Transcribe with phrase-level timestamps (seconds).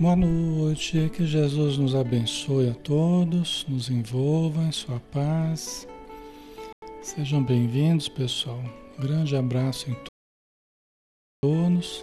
[0.00, 5.86] Boa noite, que Jesus nos abençoe a todos, nos envolva em sua paz.
[7.02, 8.64] Sejam bem-vindos, pessoal.
[8.96, 9.96] Um grande abraço em
[11.44, 12.02] todos.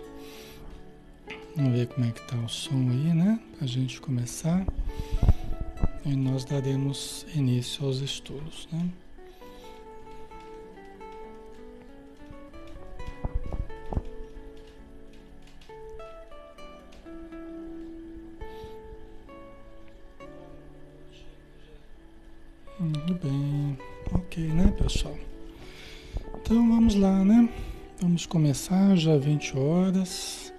[1.56, 3.40] Vamos ver como é que tá o som aí, né?
[3.56, 4.64] Para a gente começar.
[6.06, 8.92] E nós daremos início aos estudos, né?
[28.58, 30.52] Começar já 20 horas.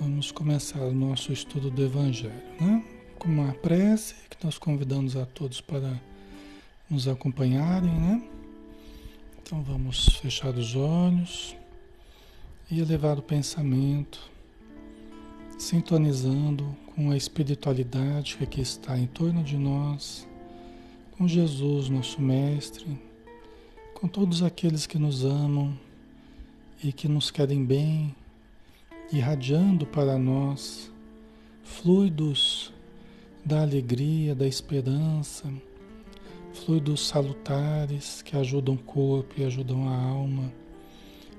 [0.00, 2.82] Vamos começar o nosso estudo do Evangelho, né?
[3.18, 6.00] Com uma prece que nós convidamos a todos para
[6.88, 8.22] nos acompanharem, né?
[9.42, 11.54] Então vamos fechar os olhos
[12.70, 14.18] e elevar o pensamento,
[15.58, 20.26] sintonizando com a espiritualidade que aqui está em torno de nós
[21.18, 22.98] com Jesus, nosso Mestre,
[23.92, 25.85] com todos aqueles que nos amam
[26.82, 28.14] e que nos querem bem,
[29.12, 30.90] irradiando para nós
[31.62, 32.72] fluidos
[33.44, 35.52] da alegria, da esperança,
[36.52, 40.52] fluidos salutares que ajudam o corpo e ajudam a alma,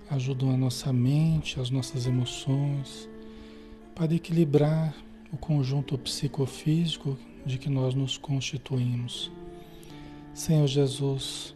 [0.09, 3.09] ajudam a nossa mente, as nossas emoções,
[3.95, 4.95] para equilibrar
[5.31, 9.31] o conjunto psicofísico de que nós nos constituímos.
[10.33, 11.55] Senhor Jesus,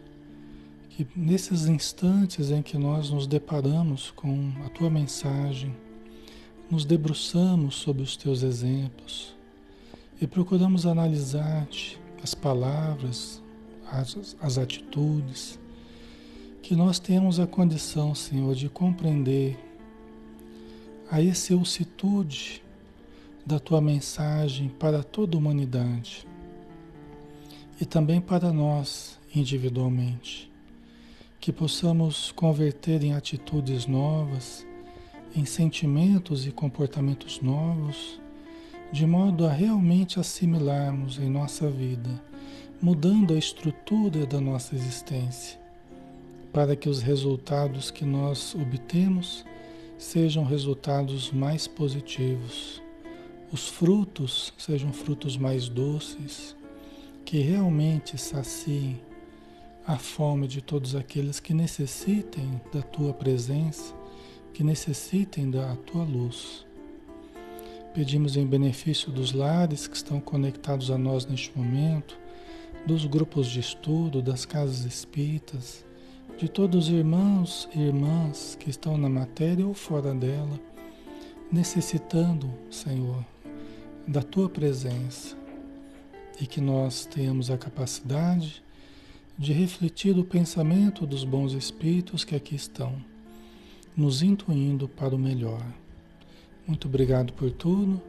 [0.96, 5.74] que nesses instantes em que nós nos deparamos com a tua mensagem,
[6.70, 9.34] nos debruçamos sobre os teus exemplos
[10.20, 13.42] e procuramos analisar-te, as palavras,
[13.90, 15.58] as, as atitudes,
[16.62, 19.58] que nós temos a condição, Senhor, de compreender
[21.10, 22.62] a excelsitude
[23.46, 26.28] da tua mensagem para toda a humanidade
[27.80, 30.51] e também para nós individualmente.
[31.42, 34.64] Que possamos converter em atitudes novas,
[35.36, 38.22] em sentimentos e comportamentos novos,
[38.92, 42.24] de modo a realmente assimilarmos em nossa vida,
[42.80, 45.60] mudando a estrutura da nossa existência,
[46.54, 49.44] para que os resultados que nós obtemos
[49.98, 52.80] sejam resultados mais positivos,
[53.52, 56.56] os frutos sejam frutos mais doces
[57.26, 59.02] que realmente saciem
[59.92, 63.94] a fome de todos aqueles que necessitem da tua presença,
[64.54, 66.66] que necessitem da tua luz.
[67.94, 72.18] Pedimos em benefício dos lares que estão conectados a nós neste momento,
[72.88, 75.86] dos grupos de estudo, das casas espíritas,
[76.38, 80.58] de todos os irmãos e irmãs que estão na matéria ou fora dela,
[81.52, 83.26] necessitando, Senhor,
[84.08, 85.36] da tua presença
[86.40, 88.64] e que nós tenhamos a capacidade
[89.42, 93.04] de refletir o pensamento dos bons espíritos que aqui estão,
[93.98, 95.66] nos intuindo para o melhor.
[96.68, 98.00] Muito obrigado por tudo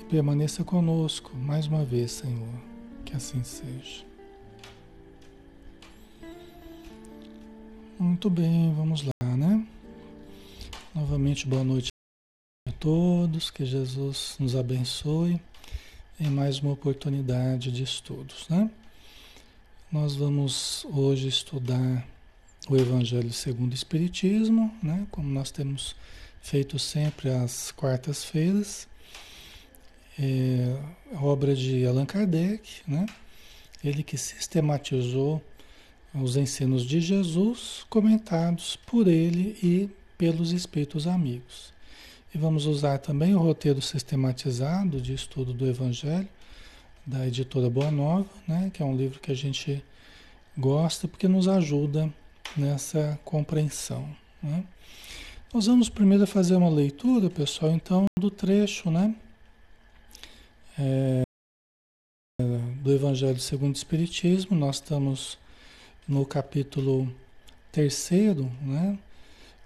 [0.00, 2.52] e permaneça conosco mais uma vez, Senhor.
[3.04, 4.04] Que assim seja.
[7.96, 9.64] Muito bem, vamos lá, né?
[10.92, 11.90] Novamente, boa noite
[12.66, 15.40] a todos, que Jesus nos abençoe
[16.18, 18.68] em mais uma oportunidade de estudos, né?
[19.94, 22.04] Nós vamos hoje estudar
[22.68, 25.06] o Evangelho segundo o Espiritismo, né?
[25.08, 25.94] Como nós temos
[26.42, 28.88] feito sempre às quartas-feiras,
[30.18, 30.76] é,
[31.22, 33.06] obra de Allan Kardec, né?
[33.84, 35.40] Ele que sistematizou
[36.12, 39.88] os ensinos de Jesus comentados por ele e
[40.18, 41.72] pelos espíritos amigos.
[42.34, 46.28] E vamos usar também o roteiro sistematizado de estudo do Evangelho,
[47.06, 48.70] da editora Boa Nova, né?
[48.72, 49.84] que é um livro que a gente
[50.56, 52.12] gosta porque nos ajuda
[52.56, 54.08] nessa compreensão.
[54.42, 54.64] Né?
[55.52, 59.14] Nós vamos primeiro fazer uma leitura, pessoal, então, do trecho, né?
[60.76, 61.22] É,
[62.82, 64.56] do Evangelho segundo o Espiritismo.
[64.56, 65.38] Nós estamos
[66.08, 67.14] no capítulo
[67.70, 68.98] terceiro, né?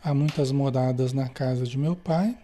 [0.02, 2.36] Há muitas moradas na casa de meu pai.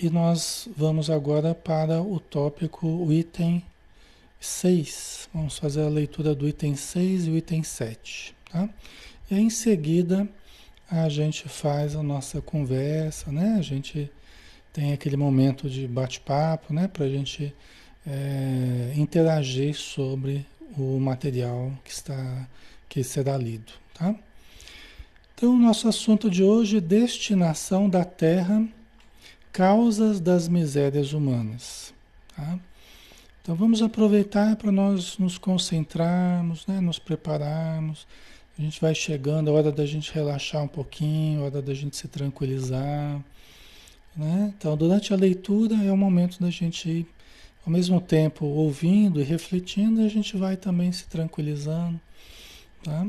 [0.00, 3.64] E nós vamos agora para o tópico, o item
[4.38, 5.28] 6.
[5.34, 8.32] Vamos fazer a leitura do item 6 e o item 7.
[8.48, 8.68] Tá?
[9.28, 10.28] E aí, em seguida
[10.88, 13.56] a gente faz a nossa conversa, né?
[13.58, 14.08] A gente
[14.72, 16.86] tem aquele momento de bate-papo, né?
[16.86, 17.52] Para a gente
[18.06, 20.46] é, interagir sobre
[20.76, 22.48] o material que está
[22.88, 24.14] que será lido, tá?
[25.34, 28.64] Então, o nosso assunto de hoje é destinação da Terra
[29.52, 31.92] causas das misérias humanas.
[32.36, 32.58] Tá?
[33.42, 36.80] Então vamos aproveitar para nós nos concentrarmos, né?
[36.80, 38.06] nos prepararmos.
[38.58, 41.96] A gente vai chegando, a hora da gente relaxar um pouquinho, a hora da gente
[41.96, 43.24] se tranquilizar.
[44.16, 44.52] Né?
[44.58, 47.06] Então, durante a leitura é o momento da gente ir,
[47.64, 52.00] ao mesmo tempo, ouvindo e refletindo, a gente vai também se tranquilizando.
[52.82, 53.06] Tá?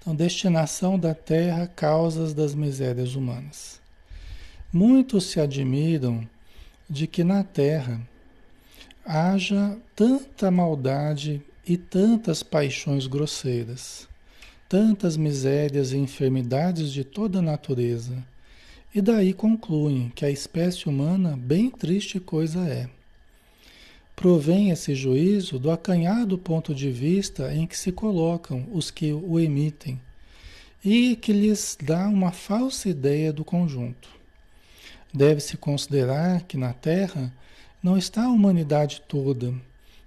[0.00, 3.77] Então, destinação da terra, causas das misérias humanas.
[4.70, 6.28] Muitos se admiram
[6.90, 8.06] de que na terra
[9.02, 14.06] haja tanta maldade e tantas paixões grosseiras,
[14.68, 18.22] tantas misérias e enfermidades de toda natureza,
[18.94, 22.90] e daí concluem que a espécie humana bem triste coisa é.
[24.14, 29.40] Provém esse juízo do acanhado ponto de vista em que se colocam os que o
[29.40, 29.98] emitem
[30.84, 34.17] e que lhes dá uma falsa ideia do conjunto.
[35.12, 37.32] Deve-se considerar que na Terra
[37.82, 39.54] não está a humanidade toda,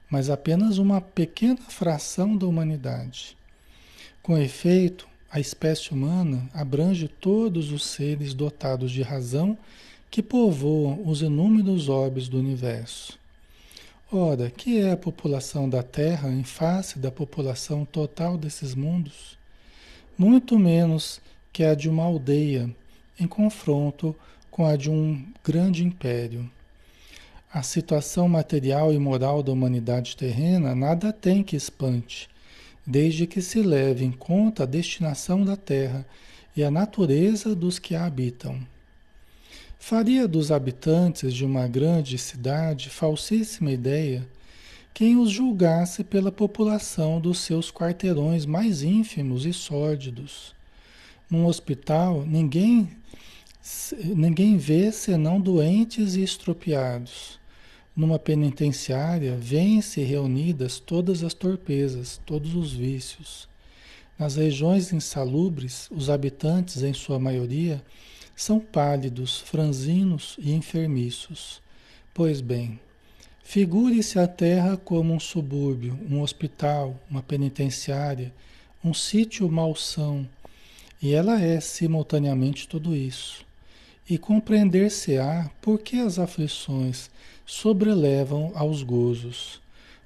[0.09, 3.37] mas apenas uma pequena fração da humanidade.
[4.21, 9.57] Com efeito, a espécie humana abrange todos os seres dotados de razão
[10.11, 13.17] que povoam os inúmeros orbes do universo.
[14.11, 19.37] Ora, que é a população da Terra em face da população total desses mundos?
[20.17, 21.21] Muito menos
[21.53, 22.69] que a de uma aldeia
[23.17, 24.13] em confronto
[24.51, 26.47] com a de um grande império.
[27.51, 32.29] A situação material e moral da humanidade terrena nada tem que espante,
[32.85, 36.05] desde que se leve em conta a destinação da terra
[36.55, 38.59] e a natureza dos que a habitam.
[39.79, 44.27] Faria dos habitantes de uma grande cidade falsíssima ideia
[44.93, 50.53] quem os julgasse pela população dos seus quarteirões mais ínfimos e sórdidos.
[51.29, 52.89] Num hospital, ninguém
[54.15, 57.39] Ninguém vê senão doentes e estropiados.
[57.95, 63.47] Numa penitenciária, vêm-se reunidas todas as torpezas, todos os vícios.
[64.17, 67.83] Nas regiões insalubres, os habitantes, em sua maioria,
[68.35, 71.61] são pálidos, franzinos e enfermiços.
[72.15, 72.79] Pois bem,
[73.43, 78.33] figure-se a terra como um subúrbio, um hospital, uma penitenciária,
[78.83, 80.27] um sítio malsão,
[80.99, 83.50] e ela é simultaneamente tudo isso
[84.11, 87.09] e compreender-se-á por que as aflições
[87.45, 89.61] sobrelevam aos gozos,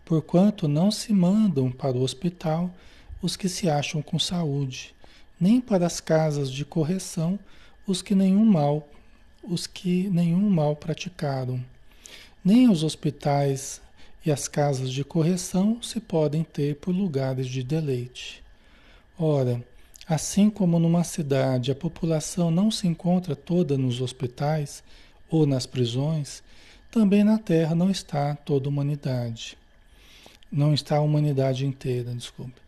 [0.05, 2.69] porquanto não se mandam para o hospital
[3.19, 4.93] os que se acham com saúde,
[5.41, 7.39] nem para as casas de correção
[7.87, 8.87] os que nenhum mal,
[9.41, 11.59] os que nenhum mal praticaram.
[12.43, 13.81] Nem os hospitais
[14.23, 18.43] e as casas de correção se podem ter por lugares de deleite.
[19.17, 19.65] Ora,
[20.07, 24.83] Assim como numa cidade a população não se encontra toda nos hospitais
[25.29, 26.43] ou nas prisões,
[26.91, 29.57] também na Terra não está toda a humanidade.
[30.51, 32.61] Não está a humanidade inteira, desculpe.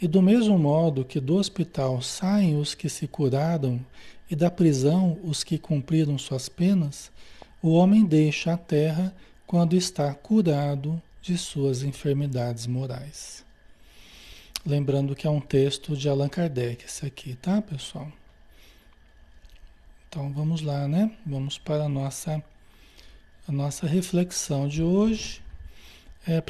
[0.00, 3.80] E do mesmo modo que do hospital saem os que se curaram
[4.30, 7.10] e da prisão os que cumpriram suas penas,
[7.62, 9.14] o homem deixa a terra
[9.46, 13.43] quando está curado de suas enfermidades morais.
[14.66, 18.10] Lembrando que é um texto de Allan Kardec, esse aqui, tá, pessoal?
[20.08, 21.14] Então vamos lá, né?
[21.26, 22.42] Vamos para a nossa,
[23.46, 25.42] a nossa reflexão de hoje.
[26.26, 26.42] É a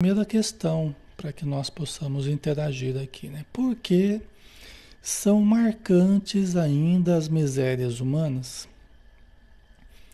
[0.00, 3.44] primeira questão para que nós possamos interagir aqui, né?
[3.52, 4.22] Por que
[5.02, 8.68] são marcantes ainda as misérias humanas?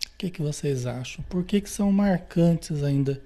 [0.06, 1.22] O que, que vocês acham?
[1.24, 3.20] Por que, que são marcantes ainda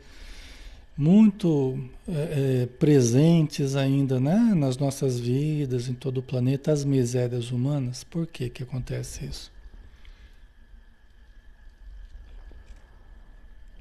[0.99, 1.79] muito
[2.09, 8.03] é, é, presentes ainda né, nas nossas vidas, em todo o planeta, as misérias humanas.
[8.03, 9.53] Por que, que acontece isso?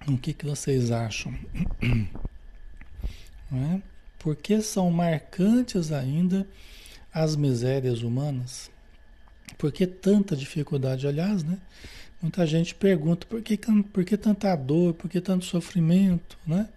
[0.07, 1.33] O que, que vocês acham?
[3.50, 3.81] É?
[4.19, 6.45] Por que são marcantes ainda
[7.13, 8.69] as misérias humanas?
[9.57, 11.07] Por que tanta dificuldade?
[11.07, 11.57] Aliás, né?
[12.21, 13.57] Muita gente pergunta por que,
[13.93, 16.67] por que tanta dor, por que tanto sofrimento, né?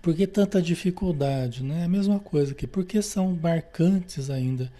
[0.00, 1.62] Por que tanta dificuldade?
[1.62, 1.82] Né?
[1.82, 4.70] É a mesma coisa que por que são marcantes ainda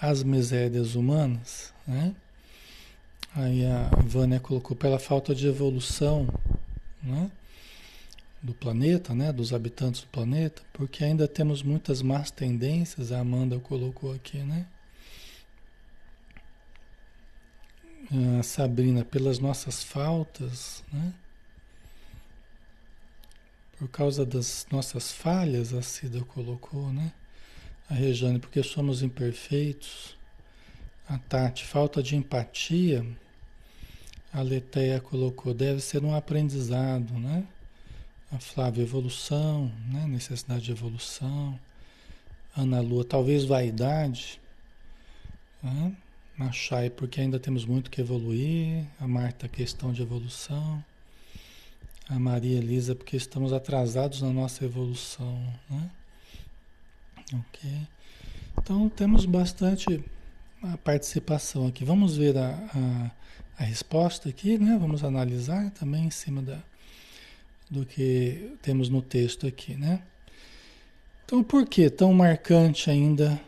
[0.00, 1.72] as misérias humanas?
[1.86, 2.14] Né?
[3.34, 6.26] Aí a Vânia colocou pela falta de evolução
[7.02, 7.30] né?
[8.42, 9.32] do planeta, né?
[9.32, 14.66] dos habitantes do planeta, porque ainda temos muitas más tendências, a Amanda colocou aqui, né?
[18.38, 21.14] A Sabrina, pelas nossas faltas, né?
[23.82, 27.12] Por causa das nossas falhas, a Cida colocou, né?
[27.90, 30.16] A Rejane, porque somos imperfeitos.
[31.08, 33.04] A Tati, falta de empatia,
[34.32, 37.44] a Leteia colocou, deve ser um aprendizado, né?
[38.30, 40.06] A Flávia, evolução, né?
[40.06, 41.58] necessidade de evolução.
[42.56, 44.40] Ana Lua, talvez vaidade.
[45.60, 45.92] Né?
[46.38, 48.86] A Chay, porque ainda temos muito que evoluir.
[49.00, 50.84] A Marta, questão de evolução.
[52.08, 55.38] A Maria Elisa, porque estamos atrasados na nossa evolução.
[55.70, 55.90] Né?
[57.32, 57.70] Ok.
[58.58, 60.04] Então temos bastante
[60.62, 61.84] a participação aqui.
[61.84, 64.76] Vamos ver a, a, a resposta aqui, né?
[64.80, 66.58] Vamos analisar também em cima da,
[67.70, 70.02] do que temos no texto aqui, né?
[71.24, 73.40] Então, por que tão marcante ainda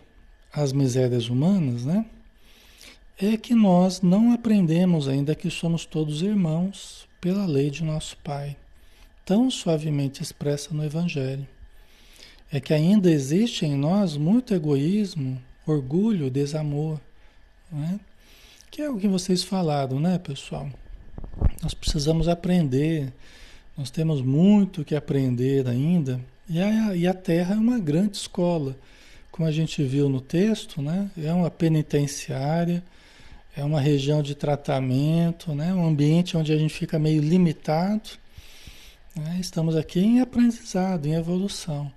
[0.53, 2.07] as misérias humanas, né?
[3.19, 8.55] É que nós não aprendemos ainda que somos todos irmãos pela lei de nosso Pai,
[9.25, 11.49] tão suavemente expressa no Evangelho.
[12.53, 17.01] É que ainda existe em nós muito egoísmo, orgulho, desamor,
[17.73, 17.99] né?
[18.71, 20.69] Que é o que vocês falaram, né, pessoal?
[21.63, 23.11] Nós precisamos aprender
[23.77, 26.21] nós temos muito que aprender ainda.
[26.49, 28.77] E a, e a Terra é uma grande escola.
[29.33, 31.11] Como a gente viu no texto, né?
[31.17, 32.85] é uma penitenciária,
[33.57, 35.73] é uma região de tratamento, né?
[35.73, 38.11] um ambiente onde a gente fica meio limitado.
[39.15, 39.39] Né?
[39.41, 41.91] Estamos aqui em aprendizado, em evolução.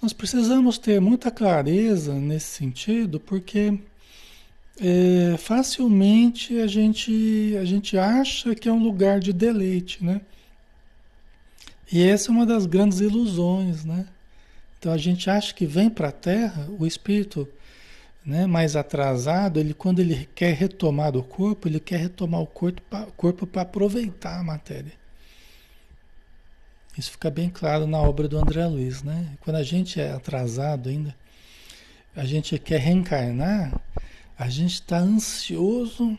[0.00, 3.78] Nós precisamos ter muita clareza nesse sentido, porque
[4.78, 10.22] é, facilmente a gente, a gente acha que é um lugar de deleite, né?
[11.92, 14.06] E essa é uma das grandes ilusões, né?
[14.78, 17.46] Então a gente acha que vem para a Terra, o espírito
[18.30, 23.46] né, mais atrasado, ele quando ele quer retomar o corpo, ele quer retomar o corpo
[23.46, 24.92] para aproveitar a matéria.
[26.96, 29.36] Isso fica bem claro na obra do André Luiz, né?
[29.40, 31.14] Quando a gente é atrasado ainda,
[32.14, 33.80] a gente quer reencarnar,
[34.38, 36.16] a gente está ansioso,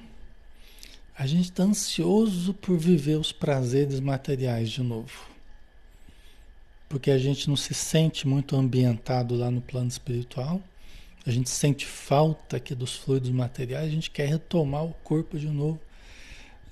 [1.17, 5.31] a gente está ansioso por viver os prazeres materiais de novo
[6.89, 10.61] porque a gente não se sente muito ambientado lá no plano espiritual.
[11.25, 15.47] A gente sente falta aqui dos fluidos materiais, a gente quer retomar o corpo de
[15.47, 15.79] novo,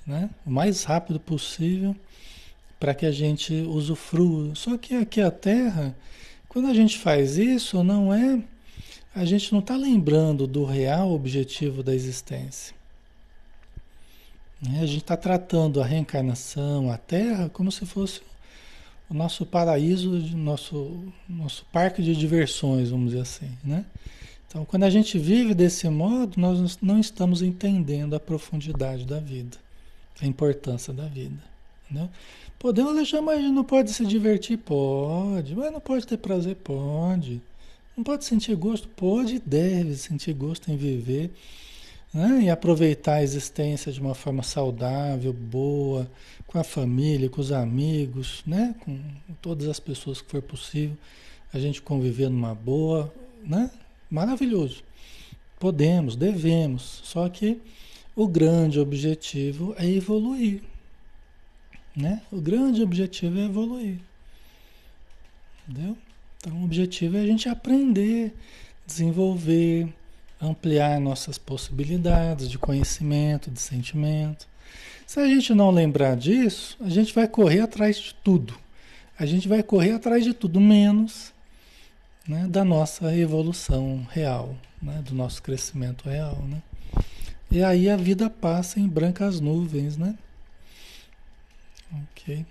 [0.06, 0.28] né?
[0.44, 1.94] O mais rápido possível
[2.78, 4.54] para que a gente usufrua.
[4.54, 5.94] Só que aqui a Terra,
[6.48, 8.42] quando a gente faz isso, não é
[9.14, 12.74] a gente não está lembrando do real objetivo da existência.
[14.62, 18.20] A gente está tratando a reencarnação, a Terra, como se fosse
[19.08, 23.84] o nosso paraíso, nosso, nosso parque de diversões, vamos dizer assim, né?
[24.50, 29.56] Então, quando a gente vive desse modo, nós não estamos entendendo a profundidade da vida,
[30.20, 31.40] a importância da vida,
[31.84, 32.10] entendeu?
[32.58, 34.58] Podemos deixar, mas não pode se divertir?
[34.58, 35.54] Pode.
[35.54, 36.56] Mas não pode ter prazer?
[36.56, 37.40] Pode.
[37.96, 38.88] Não pode sentir gosto?
[38.88, 41.30] Pode e deve sentir gosto em viver
[42.12, 42.40] né?
[42.42, 46.10] e aproveitar a existência de uma forma saudável, boa,
[46.44, 48.74] com a família, com os amigos, né?
[48.80, 48.98] com
[49.40, 50.96] todas as pessoas que for possível,
[51.54, 53.14] a gente conviver numa boa,
[53.44, 53.70] né?
[54.10, 54.82] Maravilhoso.
[55.58, 57.60] Podemos, devemos, só que
[58.16, 60.62] o grande objetivo é evoluir.
[61.94, 62.22] Né?
[62.30, 63.98] O grande objetivo é evoluir.
[65.68, 65.96] Entendeu?
[66.38, 68.34] Então o objetivo é a gente aprender,
[68.86, 69.88] desenvolver,
[70.40, 74.48] ampliar nossas possibilidades de conhecimento, de sentimento.
[75.06, 78.54] Se a gente não lembrar disso, a gente vai correr atrás de tudo.
[79.18, 81.32] A gente vai correr atrás de tudo, menos
[82.26, 86.36] né, da nossa evolução real, né, do nosso crescimento real.
[86.42, 86.62] Né?
[87.50, 90.16] E aí a vida passa em brancas nuvens, né?
[91.92, 92.46] Ok.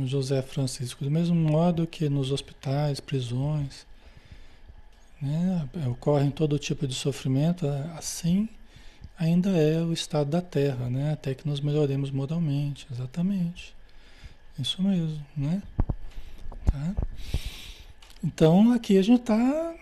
[0.00, 3.86] o José Francisco, do mesmo modo que nos hospitais, prisões,
[5.20, 8.48] né, ocorre todo tipo de sofrimento, assim
[9.18, 13.74] ainda é o estado da Terra, né, até que nos melhoremos moralmente, exatamente.
[14.58, 15.62] Isso mesmo, né?
[16.66, 16.94] Tá?
[18.22, 19.74] Então aqui a gente está,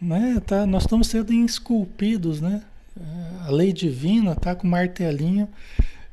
[0.00, 2.64] né, tá, nós estamos sendo esculpidos, né?
[3.46, 5.48] A lei divina está com martelinho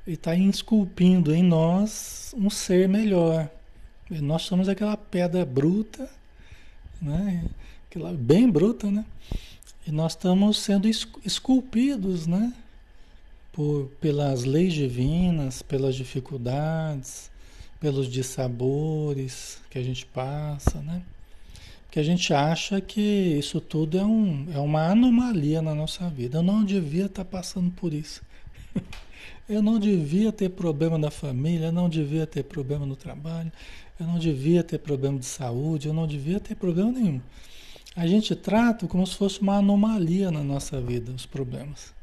[0.06, 3.50] e está esculpindo em nós um ser melhor.
[4.10, 6.10] E nós somos aquela pedra bruta,
[7.02, 7.45] né?
[7.89, 9.06] Aquela bem bruta, né?
[9.88, 10.88] E nós estamos sendo
[11.24, 12.54] esculpidos, né?
[13.54, 17.31] Por, pelas leis divinas, pelas dificuldades,
[17.82, 21.02] pelos dissabores que a gente passa, né?
[21.89, 26.38] Que a gente acha que isso tudo é, um, é uma anomalia na nossa vida.
[26.38, 28.22] Eu não devia estar passando por isso.
[29.50, 33.52] Eu não devia ter problema na família, eu não devia ter problema no trabalho,
[34.00, 37.20] eu não devia ter problema de saúde, eu não devia ter problema nenhum.
[37.94, 41.94] A gente trata como se fosse uma anomalia na nossa vida, os problemas.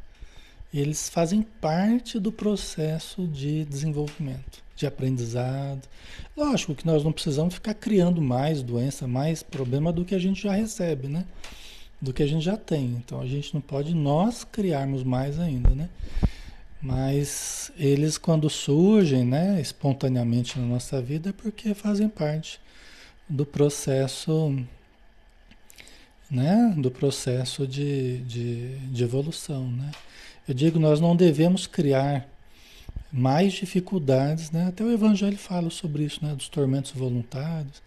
[0.75, 5.83] Eles fazem parte do processo de desenvolvimento, de aprendizado.
[6.37, 10.43] Lógico que nós não precisamos ficar criando mais doença, mais problema do que a gente
[10.43, 11.25] já recebe, né?
[12.01, 12.97] Do que a gente já tem.
[13.05, 15.89] Então a gente não pode nós criarmos mais ainda, né?
[16.81, 22.61] Mas eles quando surgem, né, espontaneamente na nossa vida é porque fazem parte
[23.29, 24.57] do processo
[26.31, 29.67] né, do processo de, de, de evolução.
[29.67, 29.91] Né?
[30.47, 32.29] Eu digo, nós não devemos criar
[33.13, 34.69] mais dificuldades, né?
[34.69, 36.35] até o Evangelho fala sobre isso, né?
[36.35, 37.83] dos tormentos voluntários.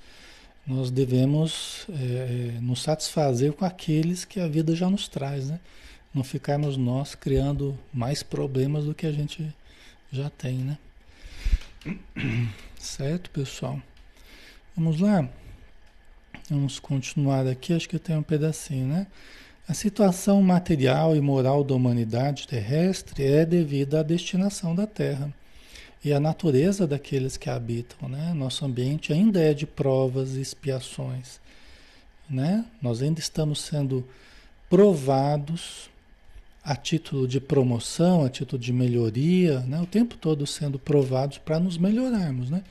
[0.65, 5.59] Nós devemos é, nos satisfazer com aqueles que a vida já nos traz, né?
[6.13, 9.53] não ficarmos nós criando mais problemas do que a gente
[10.11, 10.57] já tem.
[10.57, 10.77] Né?
[12.77, 13.79] Certo, pessoal?
[14.75, 15.27] Vamos lá?
[16.49, 19.07] Vamos continuar aqui, acho que tem um pedacinho, né?
[19.71, 25.33] A situação material e moral da humanidade terrestre é devida à destinação da Terra
[26.03, 28.33] e à natureza daqueles que a habitam, né?
[28.33, 31.39] Nosso ambiente ainda é de provas e expiações,
[32.29, 32.65] né?
[32.81, 34.05] Nós ainda estamos sendo
[34.69, 35.89] provados
[36.61, 39.79] a título de promoção, a título de melhoria, né?
[39.79, 42.61] O tempo todo sendo provados para nos melhorarmos, né?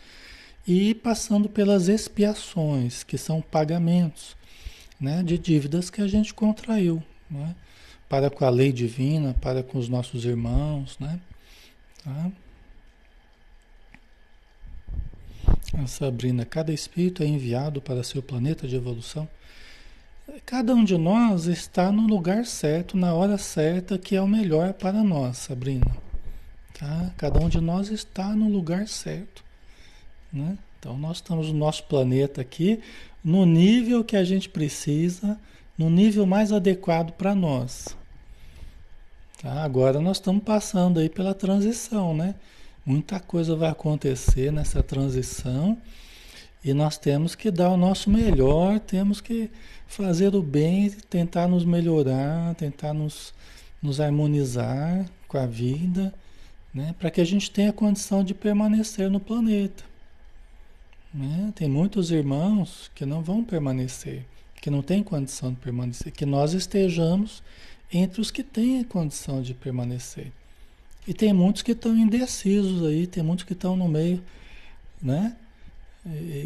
[0.67, 4.37] e passando pelas expiações, que são pagamentos
[5.01, 7.55] né, de dívidas que a gente contraiu, né,
[8.09, 10.99] para com a lei divina, para com os nossos irmãos.
[10.99, 11.19] Né,
[12.05, 12.31] tá?
[15.83, 19.29] A Sabrina, cada espírito é enviado para seu planeta de evolução.
[20.45, 24.73] Cada um de nós está no lugar certo, na hora certa, que é o melhor
[24.73, 25.87] para nós, Sabrina.
[26.79, 27.13] Tá?
[27.17, 29.45] Cada um de nós está no lugar certo.
[30.33, 30.57] Né?
[30.81, 32.81] Então nós estamos no nosso planeta aqui,
[33.23, 35.39] no nível que a gente precisa,
[35.77, 37.95] no nível mais adequado para nós.
[39.43, 39.63] Tá?
[39.63, 42.35] Agora nós estamos passando aí pela transição, né?
[42.85, 45.77] Muita coisa vai acontecer nessa transição
[46.65, 49.51] e nós temos que dar o nosso melhor, temos que
[49.87, 53.35] fazer o bem, tentar nos melhorar, tentar nos,
[53.83, 56.13] nos harmonizar com a vida,
[56.73, 56.95] né?
[56.99, 59.90] para que a gente tenha condição de permanecer no planeta.
[61.13, 61.53] Né?
[61.55, 64.25] Tem muitos irmãos que não vão permanecer,
[64.61, 67.43] que não têm condição de permanecer, que nós estejamos
[67.93, 70.31] entre os que têm condição de permanecer.
[71.07, 74.23] E tem muitos que estão indecisos aí, tem muitos que estão no meio,
[75.03, 75.37] né?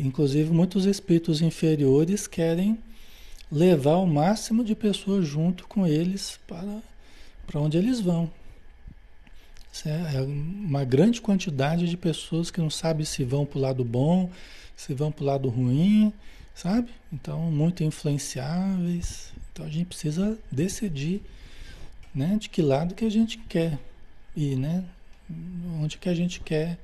[0.02, 2.78] Inclusive muitos espíritos inferiores querem
[3.50, 6.82] levar o máximo de pessoas junto com eles para,
[7.46, 8.30] para onde eles vão.
[9.84, 14.30] É uma grande quantidade de pessoas que não sabem se vão para o lado bom,
[14.76, 16.12] se vão para o lado ruim,
[16.54, 16.90] sabe?
[17.12, 19.32] Então, muito influenciáveis.
[19.52, 21.22] Então, a gente precisa decidir
[22.14, 23.78] né, de que lado que a gente quer
[24.36, 24.84] ir, né?
[25.80, 26.78] Onde que a gente quer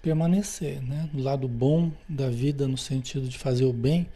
[0.00, 1.10] permanecer, né?
[1.12, 4.06] Do lado bom da vida, no sentido de fazer o bem,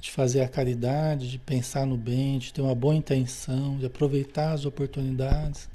[0.00, 4.52] de fazer a caridade, de pensar no bem, de ter uma boa intenção, de aproveitar
[4.52, 5.68] as oportunidades,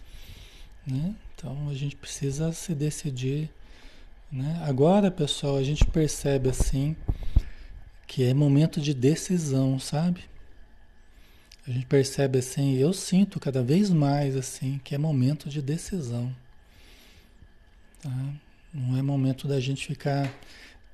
[0.88, 1.13] né?
[1.44, 3.50] Então a gente precisa se decidir.
[4.32, 4.64] Né?
[4.66, 6.96] Agora, pessoal, a gente percebe assim
[8.08, 10.22] que é momento de decisão, sabe?
[11.68, 16.34] A gente percebe assim, eu sinto cada vez mais assim que é momento de decisão.
[18.02, 18.34] Tá?
[18.74, 20.34] Não é momento da gente ficar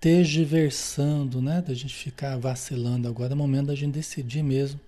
[0.02, 1.62] tergiversando, né?
[1.62, 3.08] Da gente ficar vacilando.
[3.08, 4.80] Agora é momento da gente decidir mesmo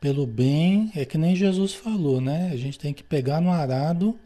[0.00, 0.90] pelo bem.
[0.94, 2.48] É que nem Jesus falou, né?
[2.50, 4.18] A gente tem que pegar no arado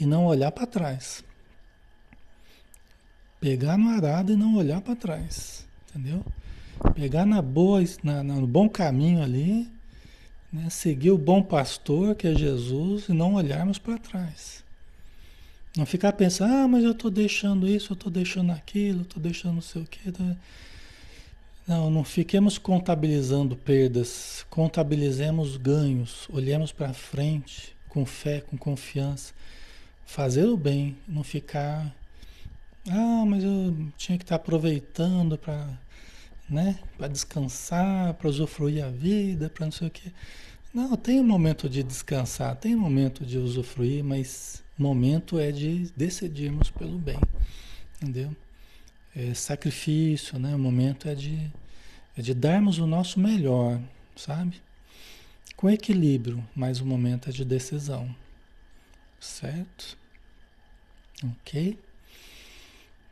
[0.00, 1.22] e não olhar para trás.
[3.38, 6.24] Pegar no arado e não olhar para trás, entendeu?
[6.94, 9.68] Pegar na boa, na, no bom caminho ali,
[10.50, 10.68] né?
[10.70, 14.64] seguir o bom pastor que é Jesus e não olharmos para trás.
[15.76, 19.54] Não ficar pensando, ah, mas eu estou deixando isso, eu estou deixando aquilo, estou deixando
[19.54, 20.10] não sei o quê.
[20.10, 20.36] Tá?
[21.66, 29.32] Não, não fiquemos contabilizando perdas, contabilizemos ganhos, olhemos para frente com fé, com confiança
[30.10, 31.94] fazer o bem, não ficar.
[32.88, 35.68] Ah, mas eu tinha que estar aproveitando para
[36.48, 40.10] né, descansar, para usufruir a vida, para não sei o quê.
[40.74, 45.92] Não, tem um momento de descansar, tem um momento de usufruir, mas momento é de
[45.96, 47.20] decidirmos pelo bem,
[47.96, 48.34] entendeu?
[49.14, 50.56] É sacrifício, né?
[50.56, 51.50] O momento é de,
[52.16, 53.80] é de darmos o nosso melhor,
[54.16, 54.60] sabe?
[55.56, 58.12] Com equilíbrio, mas o momento é de decisão,
[59.20, 59.96] certo?
[61.22, 61.78] Ok?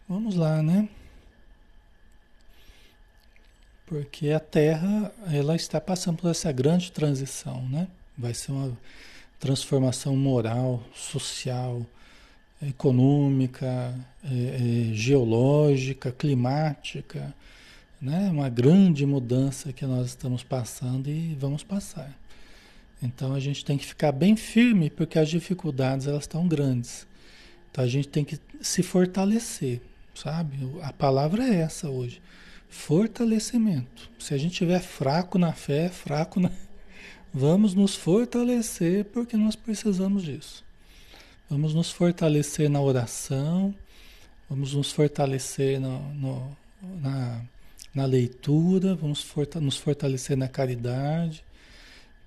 [0.08, 0.88] Vamos lá, né?
[3.86, 7.88] Porque a Terra, ela está passando por essa grande transição, né?
[8.16, 8.76] Vai ser uma
[9.38, 11.86] transformação moral, social,
[12.62, 13.94] econômica,
[14.24, 17.34] é, é, geológica, climática,
[18.00, 18.28] né?
[18.30, 22.12] Uma grande mudança que nós estamos passando e vamos passar.
[23.02, 27.06] Então a gente tem que ficar bem firme porque as dificuldades elas estão grandes.
[27.70, 29.80] Então a gente tem que se fortalecer,
[30.14, 30.56] sabe?
[30.82, 32.20] A palavra é essa hoje.
[32.68, 34.11] Fortalecimento.
[34.18, 36.50] Se a gente estiver fraco na fé, fraco na...
[37.32, 40.64] Vamos nos fortalecer porque nós precisamos disso.
[41.48, 43.74] Vamos nos fortalecer na oração,
[44.50, 46.56] vamos nos fortalecer no, no,
[47.00, 47.42] na,
[47.94, 51.42] na leitura, vamos forta nos fortalecer na caridade,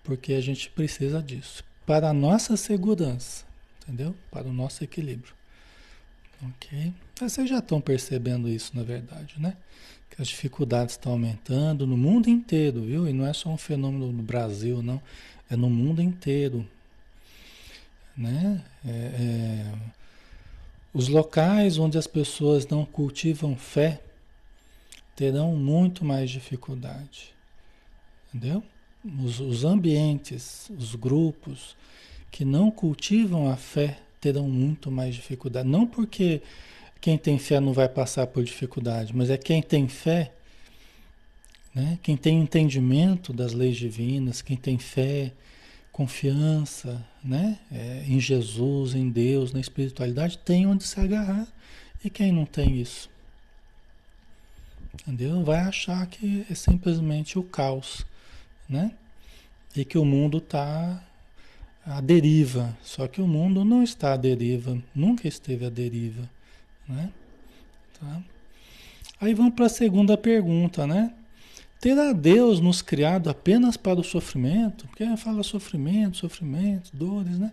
[0.03, 1.63] porque a gente precisa disso.
[1.85, 3.45] Para a nossa segurança,
[3.83, 4.15] entendeu?
[4.29, 5.33] Para o nosso equilíbrio.
[6.43, 6.93] Ok?
[7.19, 9.55] Vocês já estão percebendo isso, na verdade, né?
[10.09, 13.07] Que as dificuldades estão aumentando no mundo inteiro, viu?
[13.07, 15.01] E não é só um fenômeno no Brasil, não.
[15.49, 16.67] É no mundo inteiro.
[18.17, 18.61] Né?
[18.85, 19.73] É, é...
[20.93, 24.01] Os locais onde as pessoas não cultivam fé
[25.15, 27.33] terão muito mais dificuldade.
[28.33, 28.63] Entendeu?
[29.23, 31.75] Os, os ambientes, os grupos
[32.29, 35.67] que não cultivam a fé terão muito mais dificuldade.
[35.67, 36.41] Não porque
[36.99, 40.31] quem tem fé não vai passar por dificuldade, mas é quem tem fé,
[41.73, 41.97] né?
[42.03, 45.31] quem tem entendimento das leis divinas, quem tem fé,
[45.91, 47.59] confiança né?
[47.71, 51.47] É, em Jesus, em Deus, na espiritualidade, tem onde se agarrar.
[52.03, 53.09] E quem não tem isso?
[54.93, 55.43] Entendeu?
[55.43, 58.05] Vai achar que é simplesmente o caos,
[58.71, 58.93] né?
[59.75, 61.03] E que o mundo está
[61.85, 62.75] à deriva.
[62.81, 66.29] Só que o mundo não está à deriva, nunca esteve à deriva,
[66.87, 67.11] né?
[67.99, 68.21] Tá?
[69.19, 71.13] Aí vamos para a segunda pergunta, né?
[71.79, 74.87] Terá Deus nos criado apenas para o sofrimento?
[74.87, 77.51] Porque fala sofrimento, sofrimento, dores, né?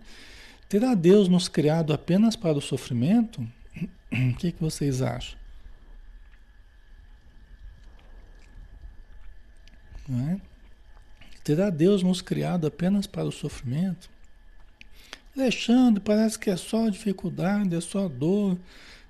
[0.67, 3.41] Terá Deus nos criado apenas para o sofrimento?
[4.11, 5.37] O que, que vocês acham?
[10.07, 10.48] Não é?
[11.43, 14.09] Terá Deus nos criado apenas para o sofrimento?
[15.35, 18.57] Alexandre, parece que é só dificuldade, é só dor,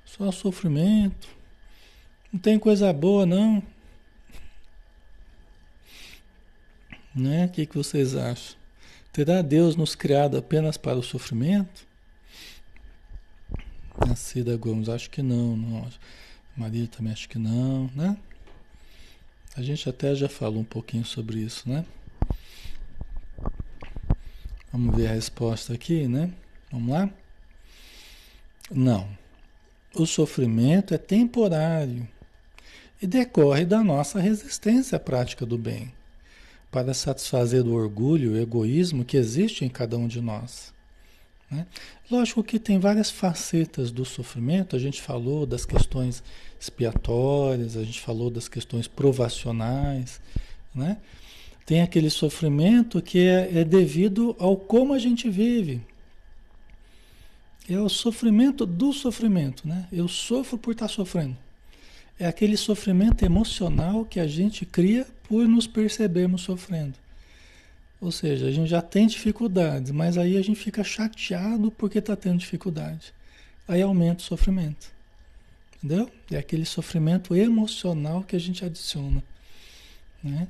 [0.05, 1.27] só sofrimento.
[2.31, 3.63] Não tem coisa boa, não.
[7.15, 7.45] Né?
[7.45, 8.57] O que, que vocês acham?
[9.11, 11.87] Terá Deus nos criado apenas para o sofrimento?
[13.99, 15.89] A Gomes, acho que não, não.
[16.55, 18.15] Maria também acho que não, né?
[19.57, 21.85] A gente até já falou um pouquinho sobre isso, né?
[24.71, 26.31] Vamos ver a resposta aqui, né?
[26.71, 27.09] Vamos lá?
[28.69, 29.09] Não.
[29.95, 32.07] O sofrimento é temporário
[33.01, 35.91] e decorre da nossa resistência à prática do bem,
[36.69, 40.71] para satisfazer o orgulho o egoísmo que existe em cada um de nós.
[41.49, 41.65] Né?
[42.11, 46.21] Lógico que tem várias facetas do sofrimento, a gente falou das questões
[46.59, 50.21] expiatórias, a gente falou das questões provacionais,
[50.75, 50.97] né?
[51.69, 55.79] Tem aquele sofrimento que é, é devido ao como a gente vive.
[57.69, 59.87] É o sofrimento do sofrimento, né?
[59.91, 61.37] Eu sofro por estar sofrendo.
[62.17, 66.95] É aquele sofrimento emocional que a gente cria por nos percebermos sofrendo.
[68.01, 72.15] Ou seja, a gente já tem dificuldades, mas aí a gente fica chateado porque está
[72.15, 73.13] tendo dificuldade.
[73.67, 74.91] Aí aumenta o sofrimento.
[75.77, 76.09] Entendeu?
[76.31, 79.21] É aquele sofrimento emocional que a gente adiciona.
[80.23, 80.47] Né?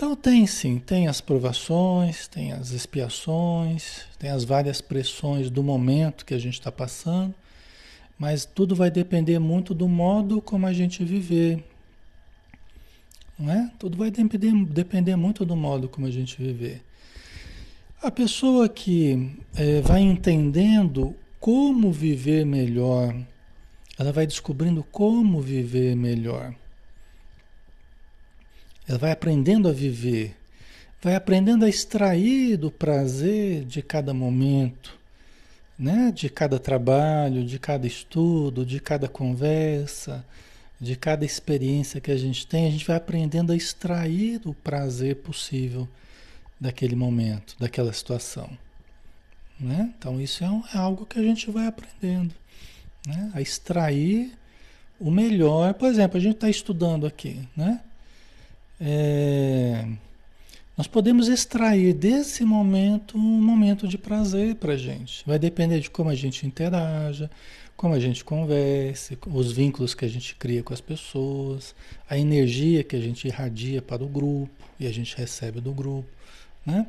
[0.00, 6.24] Então tem sim, tem as provações, tem as expiações, tem as várias pressões do momento
[6.24, 7.34] que a gente está passando,
[8.18, 11.62] mas tudo vai depender muito do modo como a gente viver.
[13.38, 13.70] Não é?
[13.78, 16.82] Tudo vai depender, depender muito do modo como a gente viver.
[18.02, 23.14] A pessoa que é, vai entendendo como viver melhor,
[23.98, 26.54] ela vai descobrindo como viver melhor.
[28.90, 30.36] Ela vai aprendendo a viver,
[31.00, 34.98] vai aprendendo a extrair do prazer de cada momento,
[35.78, 36.10] né?
[36.12, 40.26] de cada trabalho, de cada estudo, de cada conversa,
[40.80, 45.18] de cada experiência que a gente tem, a gente vai aprendendo a extrair o prazer
[45.18, 45.88] possível
[46.60, 48.50] daquele momento, daquela situação.
[49.60, 49.94] Né?
[49.96, 52.34] Então isso é, um, é algo que a gente vai aprendendo,
[53.06, 53.30] né?
[53.34, 54.36] a extrair
[54.98, 55.74] o melhor.
[55.74, 57.80] Por exemplo, a gente está estudando aqui, né?
[58.80, 59.84] É,
[60.76, 65.22] nós podemos extrair desse momento um momento de prazer para a gente.
[65.26, 67.30] Vai depender de como a gente interaja,
[67.76, 71.74] como a gente converse, os vínculos que a gente cria com as pessoas,
[72.08, 76.08] a energia que a gente irradia para o grupo e a gente recebe do grupo,
[76.64, 76.86] né?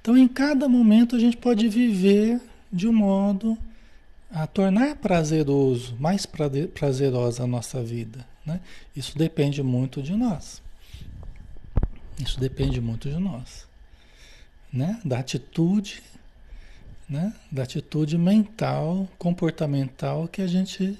[0.00, 3.56] Então, em cada momento a gente pode viver de um modo
[4.30, 6.26] a tornar prazeroso, mais
[6.74, 8.60] prazerosa a nossa vida, né?
[8.94, 10.63] Isso depende muito de nós.
[12.18, 13.66] Isso depende muito de nós,
[14.72, 15.00] né?
[15.04, 16.02] Da atitude,
[17.08, 17.34] né?
[17.50, 20.98] Da atitude mental, comportamental que a gente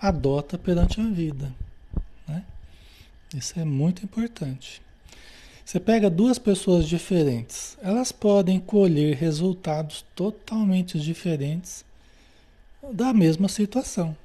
[0.00, 1.54] adota perante a vida,
[2.26, 2.44] né?
[3.34, 4.82] Isso é muito importante.
[5.64, 11.84] Você pega duas pessoas diferentes, elas podem colher resultados totalmente diferentes
[12.90, 14.16] da mesma situação.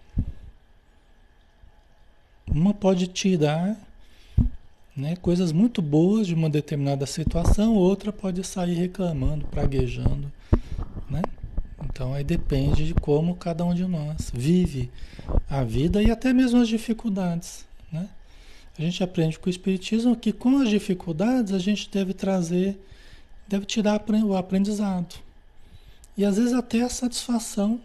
[2.47, 3.77] Uma pode tirar
[4.95, 10.31] né, coisas muito boas de uma determinada situação, outra pode sair reclamando, praguejando.
[11.09, 11.21] Né?
[11.85, 14.91] Então aí depende de como cada um de nós vive
[15.49, 17.65] a vida e até mesmo as dificuldades.
[17.91, 18.07] Né?
[18.77, 22.79] A gente aprende com o Espiritismo que com as dificuldades a gente deve trazer,
[23.47, 25.15] deve tirar o aprendizado.
[26.15, 27.81] E às vezes até a satisfação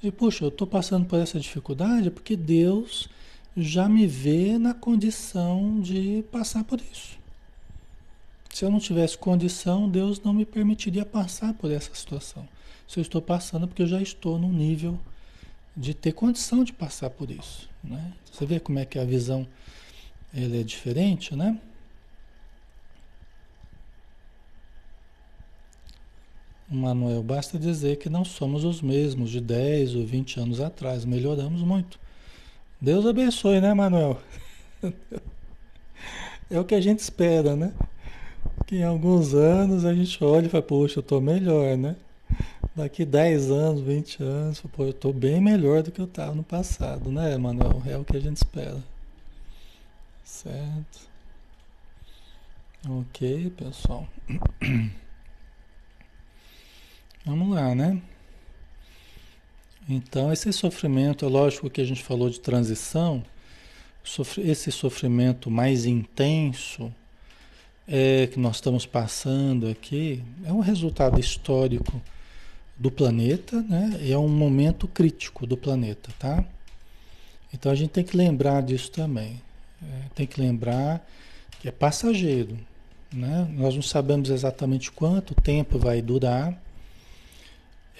[0.00, 3.08] de, puxa, eu estou passando por essa dificuldade porque Deus
[3.56, 7.18] já me vê na condição de passar por isso.
[8.52, 12.46] Se eu não tivesse condição, Deus não me permitiria passar por essa situação.
[12.86, 14.98] Se eu estou passando, porque eu já estou num nível
[15.76, 17.68] de ter condição de passar por isso.
[17.82, 18.12] Né?
[18.30, 19.46] Você vê como é que a visão
[20.32, 21.58] ele é diferente, né?
[26.68, 31.62] Manuel, basta dizer que não somos os mesmos de 10 ou 20 anos atrás, melhoramos
[31.62, 31.98] muito.
[32.80, 34.20] Deus abençoe, né, Manuel?
[36.48, 37.72] É o que a gente espera, né?
[38.66, 41.96] Que em alguns anos a gente olha e fala, poxa, eu tô melhor, né?
[42.74, 46.44] Daqui 10 anos, 20 anos, pô, eu tô bem melhor do que eu estava no
[46.44, 47.82] passado, né, Manuel?
[47.86, 48.82] É o que a gente espera.
[50.22, 51.08] Certo.
[52.88, 54.06] Ok, pessoal.
[57.24, 58.00] Vamos lá, né?
[59.88, 63.22] Então, esse sofrimento, é lógico que a gente falou de transição,
[64.38, 66.92] esse sofrimento mais intenso
[67.88, 72.00] é, que nós estamos passando aqui é um resultado histórico
[72.76, 73.98] do planeta, né?
[74.00, 76.44] E é um momento crítico do planeta, tá?
[77.52, 79.40] Então a gente tem que lembrar disso também.
[79.82, 81.06] É, tem que lembrar
[81.60, 82.58] que é passageiro,
[83.12, 83.48] né?
[83.52, 86.60] Nós não sabemos exatamente quanto tempo vai durar.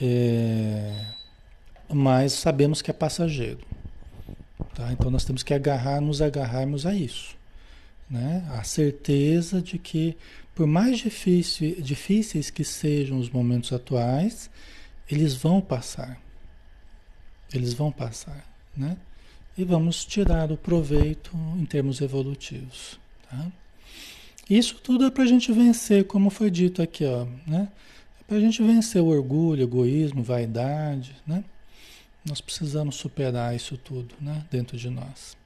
[0.01, 0.93] É,
[1.93, 3.61] mas sabemos que é passageiro.
[4.75, 4.93] Tá?
[4.93, 7.37] Então nós temos que agarrar, nos agarrarmos a isso.
[8.09, 8.47] Né?
[8.51, 10.17] A certeza de que,
[10.55, 14.51] por mais difícil, difíceis que sejam os momentos atuais,
[15.11, 16.21] eles vão passar.
[17.53, 18.45] Eles vão passar.
[18.77, 18.97] Né?
[19.57, 23.01] E vamos tirar o proveito em termos evolutivos.
[23.31, 23.47] Tá?
[24.49, 27.69] Isso tudo é para a gente vencer, como foi dito aqui, ó, né?
[28.21, 31.43] É para a gente vencer o orgulho, egoísmo, vaidade, né?
[32.27, 35.37] Nós precisamos superar isso tudo né, dentro de nós.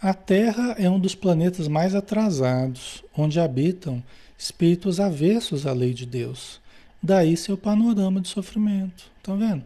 [0.00, 4.02] A Terra é um dos planetas mais atrasados, onde habitam
[4.36, 6.60] espíritos avessos à lei de Deus.
[7.00, 9.04] Daí seu panorama de sofrimento.
[9.18, 9.62] Estão vendo?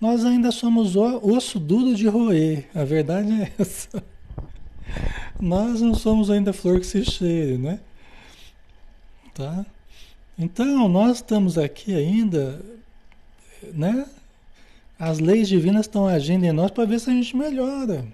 [0.00, 2.68] Nós ainda somos osso duro de roer.
[2.74, 4.02] A verdade é essa.
[5.40, 7.80] Nós não somos ainda flor que se cheire, né?
[9.34, 9.64] Tá?
[10.38, 12.60] Então, nós estamos aqui ainda,
[13.72, 14.06] né?
[15.04, 18.06] As leis divinas estão agindo em nós para ver se a gente melhora.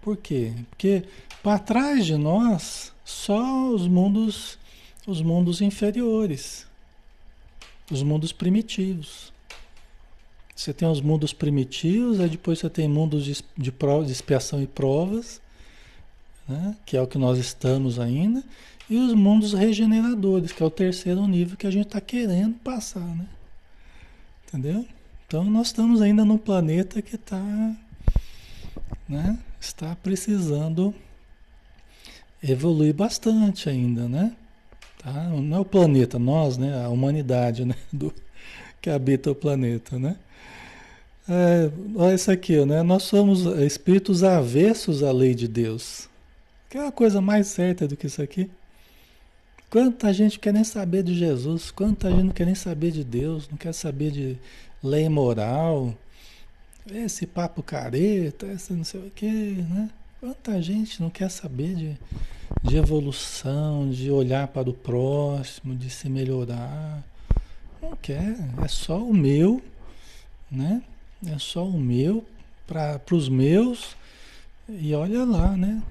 [0.00, 0.52] Por quê?
[0.70, 1.02] Porque
[1.42, 4.56] para trás de nós só os mundos,
[5.04, 6.64] os mundos inferiores,
[7.90, 9.32] os mundos primitivos.
[10.54, 14.66] Você tem os mundos primitivos, aí depois você tem mundos de, de, de expiação e
[14.68, 15.40] provas,
[16.48, 16.76] né?
[16.86, 18.44] que é o que nós estamos ainda,
[18.88, 23.00] e os mundos regeneradores, que é o terceiro nível que a gente está querendo passar,
[23.00, 23.26] né?
[24.46, 24.86] Entendeu?
[25.26, 27.42] Então nós estamos ainda num planeta que está,
[29.08, 30.94] né, está precisando
[32.42, 34.32] evoluir bastante ainda, né?
[34.98, 35.12] Tá?
[35.12, 36.84] Não é o planeta, nós, né?
[36.84, 37.74] A humanidade, né?
[37.92, 38.14] Do,
[38.80, 40.16] que habita o planeta, né?
[41.28, 42.82] É, olha isso aqui, né?
[42.84, 46.08] Nós somos espíritos avessos à lei de Deus.
[46.70, 48.48] Que é uma coisa mais certa do que isso aqui.
[49.68, 53.48] Quanta gente quer nem saber de Jesus, quanta gente não quer nem saber de Deus,
[53.48, 54.38] não quer saber de,
[54.86, 55.94] lei moral,
[56.90, 59.90] esse papo careta, esse não sei o que, né?
[60.20, 61.96] Quanta gente não quer saber de,
[62.62, 67.02] de evolução, de olhar para o próximo, de se melhorar.
[67.82, 69.62] Não quer, é só o meu,
[70.50, 70.82] né?
[71.26, 72.24] É só o meu
[72.66, 73.96] para os meus
[74.68, 75.82] e olha lá, né?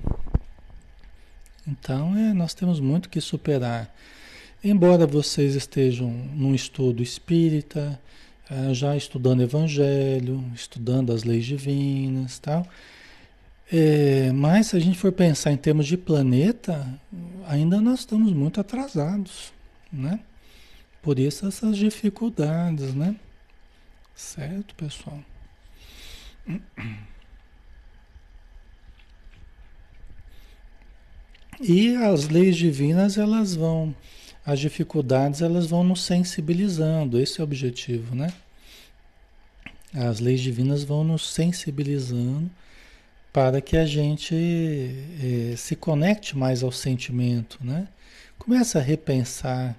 [1.68, 3.94] Então é, nós temos muito que superar.
[4.64, 8.00] Embora vocês estejam num estudo espírita,
[8.74, 12.68] já estudando Evangelho, estudando as leis divinas, tal.
[13.72, 16.88] É, mas se a gente for pensar em termos de planeta,
[17.48, 19.52] ainda nós estamos muito atrasados,
[19.92, 20.20] né?
[21.02, 23.16] Por isso essas dificuldades, né?
[24.16, 25.20] Certo, pessoal?
[31.60, 33.96] E as leis divinas, elas vão,
[34.46, 38.32] as dificuldades, elas vão nos sensibilizando, esse é o objetivo, né?
[39.94, 42.52] As leis divinas vão nos sensibilizando
[43.34, 47.88] para que a gente eh, se conecte mais ao sentimento, né?
[48.38, 49.76] Comece a repensar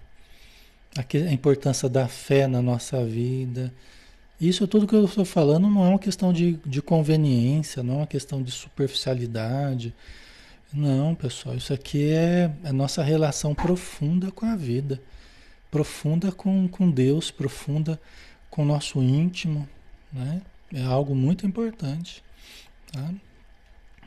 [0.96, 3.72] a, a importância da fé na nossa vida.
[4.40, 7.96] Isso tudo que eu estou falando não é uma questão de, de conveniência, não é
[7.98, 9.94] uma questão de superficialidade,
[10.72, 15.00] não, pessoal, isso aqui é a nossa relação profunda com a vida,
[15.70, 18.00] profunda com, com Deus, profunda
[18.50, 19.68] com o nosso íntimo,
[20.12, 20.42] né?
[20.74, 22.22] É algo muito importante,
[22.92, 23.10] tá?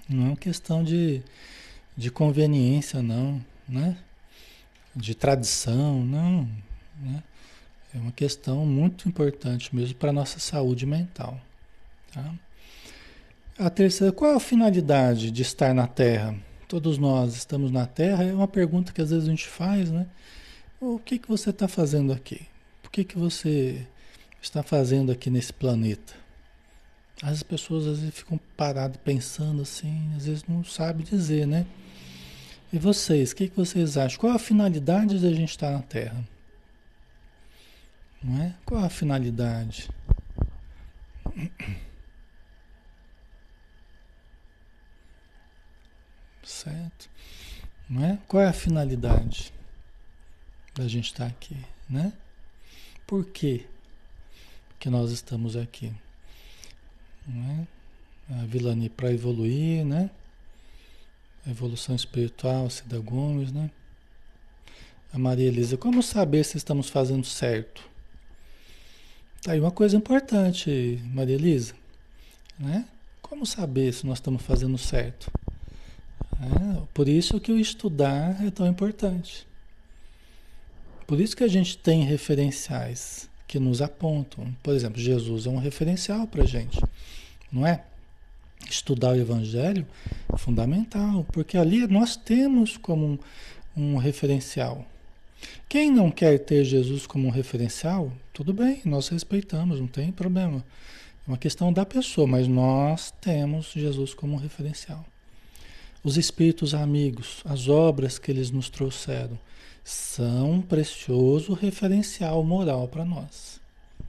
[0.07, 1.23] Não é uma questão de,
[1.95, 3.97] de conveniência, não, né?
[4.95, 6.47] De tradição, não,
[6.99, 7.23] né?
[7.95, 11.39] É uma questão muito importante mesmo para a nossa saúde mental,
[12.13, 12.33] tá?
[13.57, 16.35] A terceira, qual a finalidade de estar na Terra?
[16.69, 20.05] Todos nós estamos na Terra, é uma pergunta que às vezes a gente faz, né?
[20.79, 22.45] O que, que você está fazendo aqui?
[22.85, 23.87] O que, que você
[24.39, 26.13] está fazendo aqui nesse planeta?
[27.23, 31.65] As pessoas às vezes ficam paradas pensando assim, às vezes não sabem dizer, né?
[32.71, 34.19] E vocês, o que, que vocês acham?
[34.19, 36.23] Qual a finalidade de a gente estar na Terra?
[38.23, 38.55] Não é?
[38.63, 39.89] Qual a finalidade?
[46.49, 47.09] Certo?
[47.97, 48.17] É?
[48.27, 49.51] Qual é a finalidade
[50.75, 51.57] da gente estar aqui,
[51.89, 52.13] né?
[53.07, 53.65] Por quê
[54.79, 55.91] que nós estamos aqui?
[57.27, 57.67] Não
[58.29, 58.41] é?
[58.41, 60.11] A Vilani para evoluir, né?
[61.47, 63.71] A evolução espiritual, Cida Gomes, né?
[65.11, 67.83] A Maria Elisa, como saber se estamos fazendo certo?
[69.41, 71.73] Tá aí uma coisa importante, Maria Elisa,
[72.59, 72.85] né?
[73.19, 75.31] Como saber se nós estamos fazendo certo?
[76.41, 79.45] É, por isso que o estudar é tão importante.
[81.05, 84.55] Por isso que a gente tem referenciais que nos apontam.
[84.63, 86.79] Por exemplo, Jesus é um referencial para gente,
[87.51, 87.83] não é?
[88.69, 89.85] Estudar o Evangelho
[90.31, 93.19] é fundamental, porque ali nós temos como um,
[93.75, 94.85] um referencial.
[95.67, 100.63] Quem não quer ter Jesus como um referencial, tudo bem, nós respeitamos, não tem problema.
[101.27, 105.05] É uma questão da pessoa, mas nós temos Jesus como um referencial
[106.03, 109.37] os espíritos amigos, as obras que eles nos trouxeram,
[109.83, 113.59] são um precioso referencial moral para nós.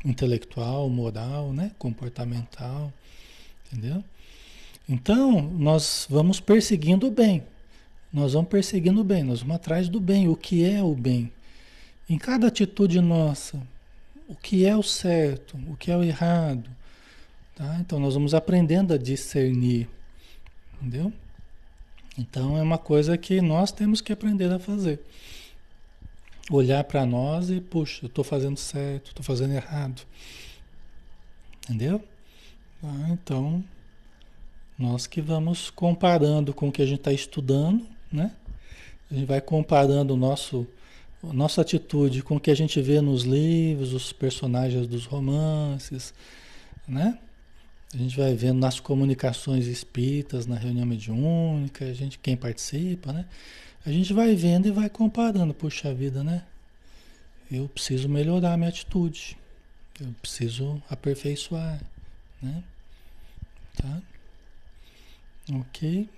[0.05, 1.73] Intelectual, moral, né?
[1.79, 2.93] comportamental,
[3.67, 4.05] entendeu?
[4.89, 7.45] Então, nós vamos perseguindo o bem.
[8.13, 10.29] Nós vamos perseguindo o bem, nós vamos atrás do bem.
[10.29, 11.33] O que é o bem?
[12.09, 13.61] Em cada atitude nossa,
[14.29, 16.69] o que é o certo, o que é o errado.
[17.55, 17.79] Tá?
[17.81, 19.89] Então, nós vamos aprendendo a discernir.
[20.75, 21.13] Entendeu?
[22.21, 25.01] Então é uma coisa que nós temos que aprender a fazer.
[26.51, 30.03] Olhar para nós e, puxa, eu estou fazendo certo, estou fazendo errado.
[31.65, 32.03] Entendeu?
[32.83, 33.65] Ah, então,
[34.79, 38.33] nós que vamos comparando com o que a gente está estudando, né?
[39.11, 40.67] A gente vai comparando o nosso,
[41.23, 46.13] a nossa atitude com o que a gente vê nos livros, os personagens dos romances,
[46.87, 47.19] né?
[47.93, 53.27] A gente vai vendo nas comunicações espíritas, na reunião mediúnica, a gente, quem participa, né?
[53.85, 56.45] A gente vai vendo e vai comparando, puxa vida, né?
[57.51, 59.37] Eu preciso melhorar a minha atitude.
[60.01, 61.83] Eu preciso aperfeiçoar,
[62.41, 62.63] né?
[63.77, 64.03] Tá?
[65.53, 66.09] Ok.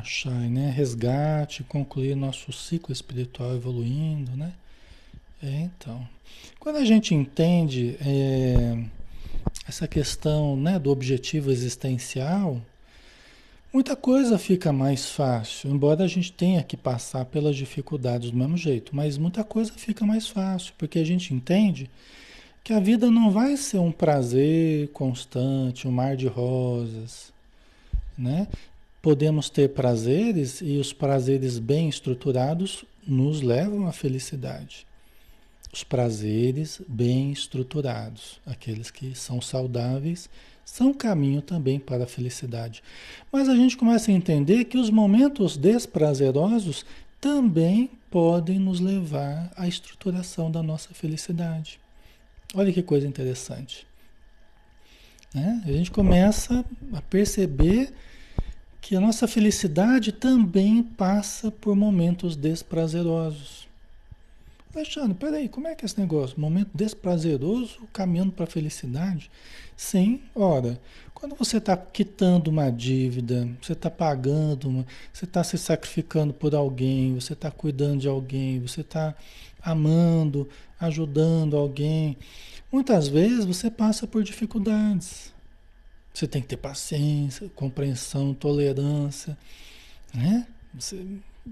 [0.00, 0.68] Achar, né?
[0.70, 4.52] Resgate, concluir nosso ciclo espiritual evoluindo, né?
[5.42, 6.06] É, então.
[6.58, 8.84] Quando a gente entende é,
[9.68, 12.60] essa questão né, do objetivo existencial,
[13.72, 18.56] muita coisa fica mais fácil, embora a gente tenha que passar pelas dificuldades do mesmo
[18.56, 21.90] jeito, mas muita coisa fica mais fácil, porque a gente entende
[22.64, 27.32] que a vida não vai ser um prazer constante, um mar de rosas,
[28.18, 28.48] né?
[29.06, 34.84] podemos ter prazeres e os prazeres bem estruturados nos levam à felicidade.
[35.76, 40.26] Os prazeres bem estruturados, aqueles que são saudáveis,
[40.64, 42.82] são caminho também para a felicidade.
[43.30, 46.86] Mas a gente começa a entender que os momentos desprazerosos
[47.20, 51.78] também podem nos levar à estruturação da nossa felicidade.
[52.54, 53.86] Olha que coisa interessante.
[55.34, 55.62] Né?
[55.62, 56.64] A gente começa
[56.94, 57.92] a perceber
[58.80, 63.65] que a nossa felicidade também passa por momentos desprazerosos.
[64.76, 66.38] Alexandre, peraí, como é que é esse negócio?
[66.38, 69.30] Momento desprazeroso caminhando para a felicidade?
[69.74, 70.78] Sim, ora,
[71.14, 76.54] quando você está quitando uma dívida, você está pagando, uma, você está se sacrificando por
[76.54, 79.14] alguém, você está cuidando de alguém, você está
[79.62, 80.46] amando,
[80.78, 82.16] ajudando alguém,
[82.70, 85.34] muitas vezes você passa por dificuldades.
[86.12, 89.36] Você tem que ter paciência, compreensão, tolerância,
[90.14, 90.46] né?
[90.74, 91.04] Você,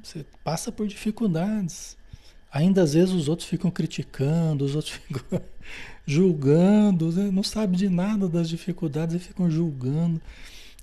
[0.03, 1.97] você passa por dificuldades.
[2.55, 5.43] Ainda às vezes os outros ficam criticando, os outros ficam
[6.07, 7.29] julgando, né?
[7.33, 10.23] não sabe de nada das dificuldades e ficam julgando.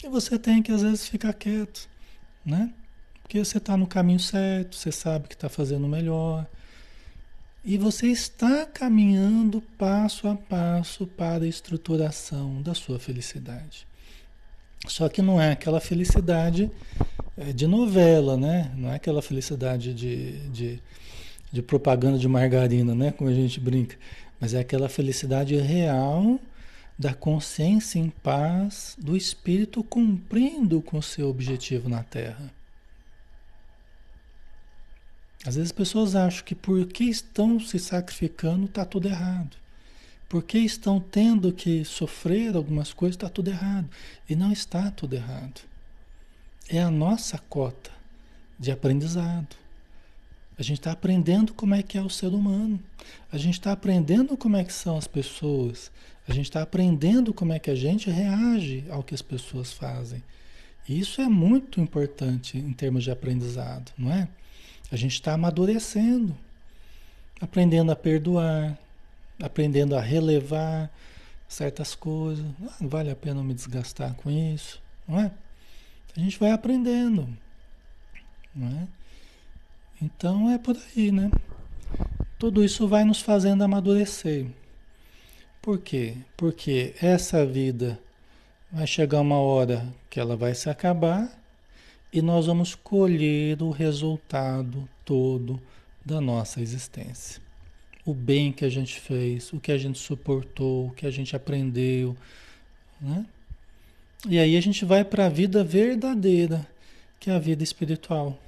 [0.04, 1.88] E você tem que às vezes ficar quieto,
[2.46, 2.74] né?
[3.22, 6.46] Porque você está no caminho certo, você sabe que está fazendo melhor.
[7.64, 13.88] E você está caminhando passo a passo para a estruturação da sua felicidade.
[14.88, 16.70] Só que não é aquela felicidade
[17.38, 18.74] é, de novela, né?
[18.76, 20.82] Não é aquela felicidade de, de
[21.52, 23.12] de propaganda de margarina, né?
[23.12, 23.98] Como a gente brinca.
[24.40, 26.40] Mas é aquela felicidade real
[26.98, 32.52] da consciência em paz, do espírito cumprindo com o seu objetivo na Terra.
[35.46, 39.58] Às vezes as pessoas acham que porque estão se sacrificando está tudo errado.
[40.30, 43.90] Porque estão tendo que sofrer algumas coisas está tudo errado.
[44.30, 45.62] E não está tudo errado.
[46.70, 47.92] É a nossa cota
[48.58, 49.61] de aprendizado.
[50.58, 52.80] A gente está aprendendo como é que é o ser humano.
[53.32, 55.92] A gente está aprendendo como é que são as pessoas.
[56.28, 60.24] A gente está aprendendo como é que a gente reage ao que as pessoas fazem.
[60.88, 64.28] E isso é muito importante em termos de aprendizado, não é?
[64.92, 66.38] A gente está amadurecendo,
[67.40, 68.78] aprendendo a perdoar,
[69.42, 70.92] aprendendo a relevar
[71.48, 72.46] certas coisas.
[72.68, 75.32] Ah, não vale a pena me desgastar com isso, não é?
[76.16, 77.28] A gente vai aprendendo,
[78.54, 78.88] não é?
[80.02, 81.30] Então é por aí, né?
[82.40, 84.48] Tudo isso vai nos fazendo amadurecer.
[85.62, 86.16] Por quê?
[86.36, 88.00] Porque essa vida
[88.72, 91.32] vai chegar uma hora que ela vai se acabar
[92.12, 95.62] e nós vamos colher o resultado todo
[96.04, 97.40] da nossa existência.
[98.04, 101.36] O bem que a gente fez, o que a gente suportou, o que a gente
[101.36, 102.18] aprendeu,
[103.00, 103.24] né?
[104.28, 106.68] E aí a gente vai para a vida verdadeira,
[107.20, 108.40] que é a vida espiritual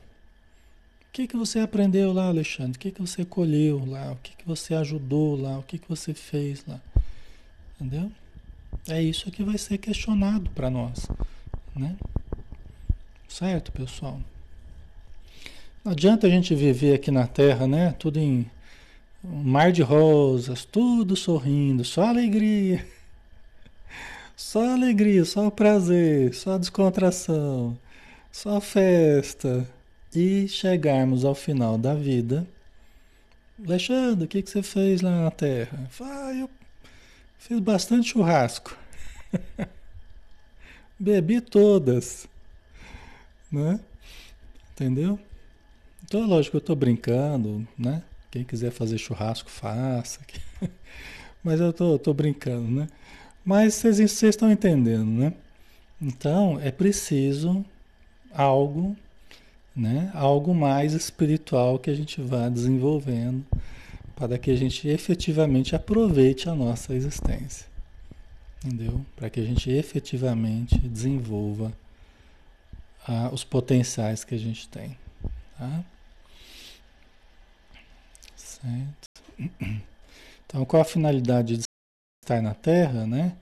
[1.14, 2.76] que, que você aprendeu lá, Alexandre?
[2.76, 4.14] O que, que você colheu lá?
[4.14, 5.60] O que, que você ajudou lá?
[5.60, 6.82] O que, que você fez lá?
[7.80, 8.12] Entendeu?
[8.88, 11.08] É isso que vai ser questionado para nós,
[11.76, 11.96] né?
[13.30, 14.20] Certo, pessoal?
[15.86, 17.92] Não adianta a gente viver aqui na Terra, né?
[18.00, 18.50] Tudo em
[19.24, 22.86] mar de rosas, tudo sorrindo, só alegria.
[24.36, 27.78] Só alegria, só prazer, só descontração,
[28.32, 29.66] só festa,
[30.16, 32.48] e chegarmos ao final da vida.
[33.66, 35.90] Alexandre, o que, que você fez lá na Terra?
[36.02, 36.50] Ah, eu
[37.38, 38.78] fiz bastante churrasco.
[41.00, 42.28] Bebi todas.
[43.52, 43.80] Né?
[44.72, 45.20] Entendeu?
[46.04, 48.04] Então, lógico, eu estou brincando, né?
[48.32, 50.20] Quem quiser fazer churrasco, faça.
[51.44, 52.88] Mas eu tô, tô brincando, né?
[53.46, 55.34] Mas vocês estão entendendo, né?
[56.02, 57.64] Então, é preciso
[58.32, 58.96] algo
[59.76, 60.12] né?
[60.14, 63.46] Algo mais espiritual que a gente vá desenvolvendo
[64.16, 67.68] para que a gente efetivamente aproveite a nossa existência.
[68.64, 69.06] Entendeu?
[69.16, 71.74] Para que a gente efetivamente desenvolva
[73.08, 74.98] ah, os potenciais que a gente tem.
[75.58, 75.84] Tá?
[78.36, 79.10] Certo?
[80.46, 81.64] Então, qual a finalidade de
[82.24, 83.36] estar na Terra, né?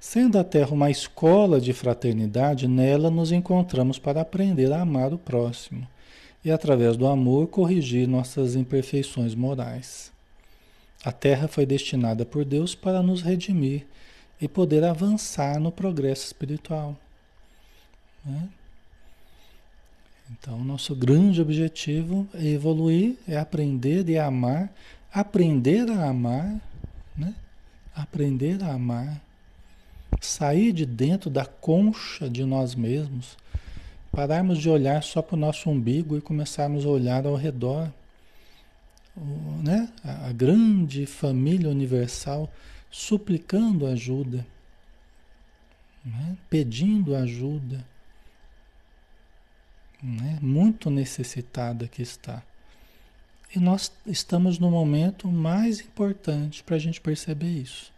[0.00, 5.18] Sendo a Terra uma escola de fraternidade, nela nos encontramos para aprender a amar o
[5.18, 5.86] próximo
[6.42, 10.10] e, através do amor, corrigir nossas imperfeições morais.
[11.04, 13.86] A Terra foi destinada por Deus para nos redimir
[14.40, 16.96] e poder avançar no progresso espiritual.
[18.24, 18.48] Né?
[20.30, 24.72] Então, nosso grande objetivo é evoluir, é aprender e amar,
[25.12, 26.58] aprender a amar,
[27.14, 27.34] né?
[27.94, 29.20] aprender a amar
[30.20, 33.36] sair de dentro da concha de nós mesmos,
[34.12, 37.92] Pararmos de olhar só para o nosso umbigo e começarmos a olhar ao redor,
[39.62, 39.88] né?
[40.02, 42.52] a, a grande família universal
[42.90, 44.44] suplicando ajuda,
[46.04, 46.36] né?
[46.48, 47.86] pedindo ajuda,
[50.02, 50.38] né?
[50.42, 52.42] muito necessitada que está.
[53.54, 57.92] E nós estamos no momento mais importante para a gente perceber isso.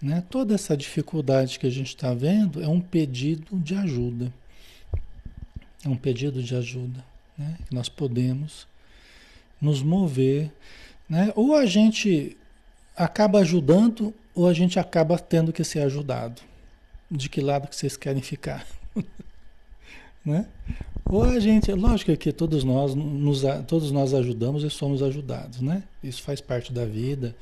[0.00, 0.22] Né?
[0.28, 4.32] Toda essa dificuldade que a gente está vendo é um pedido de ajuda.
[5.84, 7.04] É um pedido de ajuda.
[7.36, 7.56] Né?
[7.66, 8.66] Que nós podemos
[9.60, 10.52] nos mover.
[11.08, 11.32] Né?
[11.34, 12.36] Ou a gente
[12.94, 16.42] acaba ajudando, ou a gente acaba tendo que ser ajudado.
[17.10, 18.66] De que lado que vocês querem ficar?
[20.24, 20.46] né?
[21.08, 25.84] Ou a gente, lógico que todos nós, nos, todos nós ajudamos e somos ajudados, né?
[26.02, 27.36] Isso faz parte da vida,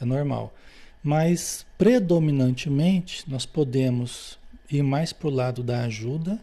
[0.00, 0.54] é normal.
[1.02, 4.38] Mas predominantemente nós podemos
[4.70, 6.40] ir mais para o lado da ajuda,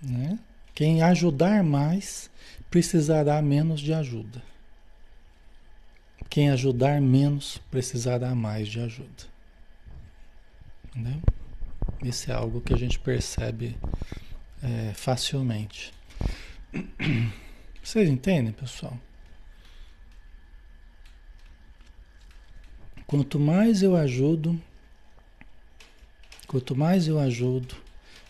[0.00, 0.38] né?
[0.74, 2.30] Quem ajudar mais
[2.70, 4.42] precisará menos de ajuda.
[6.30, 9.24] Quem ajudar menos precisará mais de ajuda.
[10.86, 11.20] Entendeu?
[12.02, 13.76] Isso é algo que a gente percebe
[14.62, 15.92] é, facilmente.
[17.82, 18.98] Vocês entendem, pessoal?
[23.12, 24.58] Quanto mais eu ajudo,
[26.46, 27.76] quanto mais eu ajudo,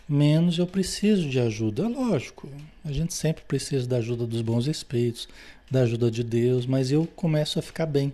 [0.09, 1.85] menos eu preciso de ajuda.
[1.85, 2.51] É lógico,
[2.83, 5.29] a gente sempre precisa da ajuda dos bons espíritos,
[5.71, 8.13] da ajuda de Deus, mas eu começo a ficar bem,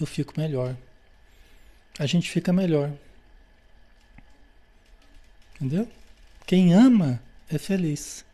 [0.00, 0.76] eu fico melhor.
[1.96, 2.90] A gente fica melhor.
[5.54, 5.88] Entendeu?
[6.44, 8.24] Quem ama é feliz.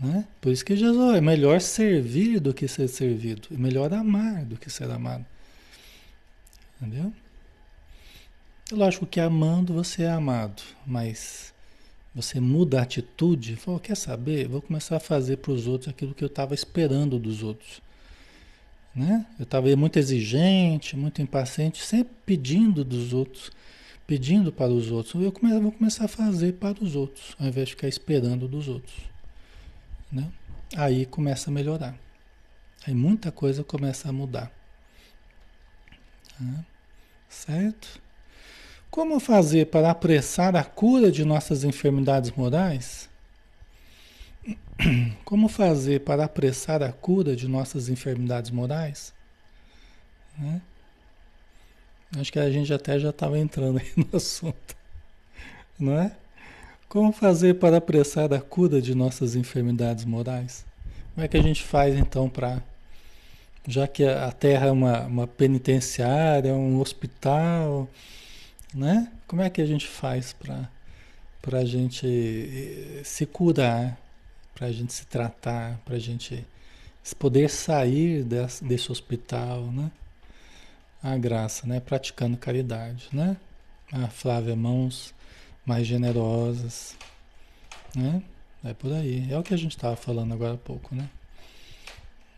[0.00, 0.24] Né?
[0.40, 4.56] Por isso que Jesus é melhor servir do que ser servido, é melhor amar do
[4.56, 5.24] que ser amado.
[6.80, 7.12] Entendeu?
[8.70, 11.54] Lógico que amando você é amado, mas
[12.14, 14.48] você muda a atitude, fala, quer saber?
[14.48, 17.80] Vou começar a fazer para os outros aquilo que eu estava esperando dos outros.
[18.94, 19.26] Né?
[19.38, 23.50] Eu estava muito exigente, muito impaciente, sempre pedindo dos outros
[24.08, 27.74] pedindo para os outros, eu vou começar a fazer para os outros, ao invés de
[27.74, 28.96] ficar esperando dos outros.
[30.10, 30.26] Né?
[30.74, 31.94] Aí começa a melhorar.
[32.86, 34.50] Aí muita coisa começa a mudar.
[36.38, 36.64] Tá?
[37.28, 38.00] Certo?
[38.90, 43.08] Como fazer para apressar a cura de nossas enfermidades morais?
[45.24, 49.12] Como fazer para apressar a cura de nossas enfermidades morais?
[50.38, 50.62] Né?
[52.16, 54.76] Acho que a gente até já estava entrando aí no assunto,
[55.78, 56.12] não é?
[56.88, 60.64] Como fazer para apressar a cura de nossas enfermidades morais?
[61.14, 62.62] Como é que a gente faz então para.
[63.66, 67.88] Já que a Terra é uma, uma penitenciária, um hospital,
[68.74, 69.10] né?
[69.26, 70.68] Como é que a gente faz para
[71.52, 73.98] a gente eh, se curar,
[74.54, 76.46] para a gente se tratar, para a gente
[77.18, 79.90] poder sair desse, desse hospital, né?
[81.02, 81.80] a graça, né?
[81.80, 83.36] Praticando caridade, né?
[83.92, 85.14] A Flávia, mãos
[85.64, 86.96] mais generosas,
[87.94, 88.22] né?
[88.64, 89.30] É por aí.
[89.30, 91.08] É o que a gente estava falando agora há pouco, né?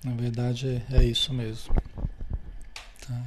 [0.04, 1.74] Na verdade é, é isso mesmo.
[3.06, 3.22] Tá?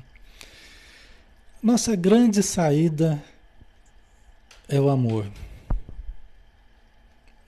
[1.61, 3.23] Nossa grande saída
[4.67, 5.29] é o amor.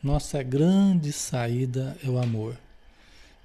[0.01, 2.57] Nossa grande saída é o amor.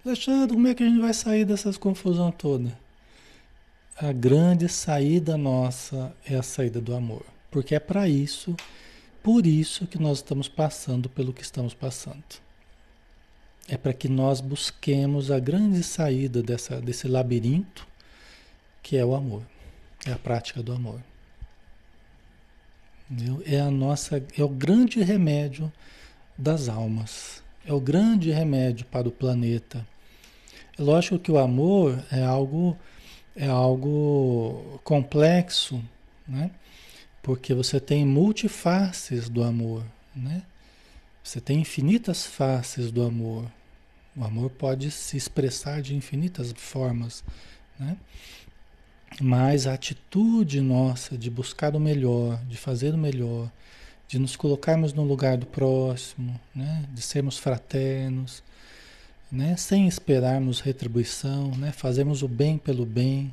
[0.05, 2.77] Alexandre, como é que a gente vai sair dessas confusão toda?
[4.01, 7.23] a grande saída nossa é a saída do amor.
[7.51, 8.57] Porque é para isso,
[9.23, 12.25] por isso que nós estamos passando pelo que estamos passando.
[13.71, 17.87] É para que nós busquemos a grande saída dessa, desse labirinto,
[18.83, 19.45] que é o amor.
[20.05, 21.01] É a prática do amor.
[23.09, 23.41] Entendeu?
[23.47, 25.73] É a nossa, é o grande remédio
[26.37, 27.45] das almas.
[27.65, 29.87] É o grande remédio para o planeta.
[30.77, 32.77] É lógico que o amor é algo
[33.37, 35.81] é algo complexo,
[36.27, 36.51] né?
[37.23, 40.43] Porque você tem multifaces do amor, né?
[41.23, 43.47] Você tem infinitas faces do amor.
[44.17, 47.23] O amor pode se expressar de infinitas formas,
[47.79, 47.97] né?
[49.21, 53.51] Mas a atitude nossa de buscar o melhor, de fazer o melhor,
[54.11, 56.85] de nos colocarmos no lugar do próximo, né?
[56.93, 58.43] de sermos fraternos,
[59.31, 59.57] né?
[59.57, 61.71] sem esperarmos retribuição, né?
[61.71, 63.33] fazemos o bem pelo bem.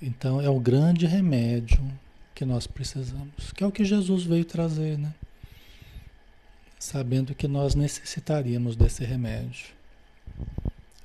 [0.00, 1.80] Então é o grande remédio
[2.34, 5.14] que nós precisamos, que é o que Jesus veio trazer, né?
[6.78, 9.81] sabendo que nós necessitaríamos desse remédio.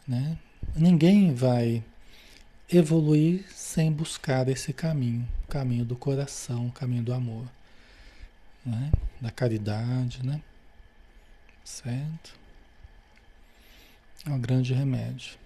[0.08, 0.38] Né?
[0.76, 1.84] Ninguém vai
[2.72, 7.46] evoluir sem buscar esse caminho, o caminho do coração, o caminho do amor,
[8.66, 8.92] né?
[9.20, 10.42] da caridade, né?
[11.64, 12.34] Certo?
[14.26, 15.38] É um grande remédio.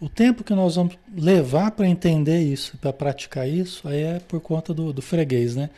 [0.00, 4.40] O tempo que nós vamos levar para entender isso, para praticar isso, aí é por
[4.40, 5.70] conta do, do freguês, né?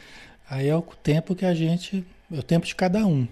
[0.48, 2.04] Aí é o tempo que a gente.
[2.30, 3.26] É o tempo de cada um.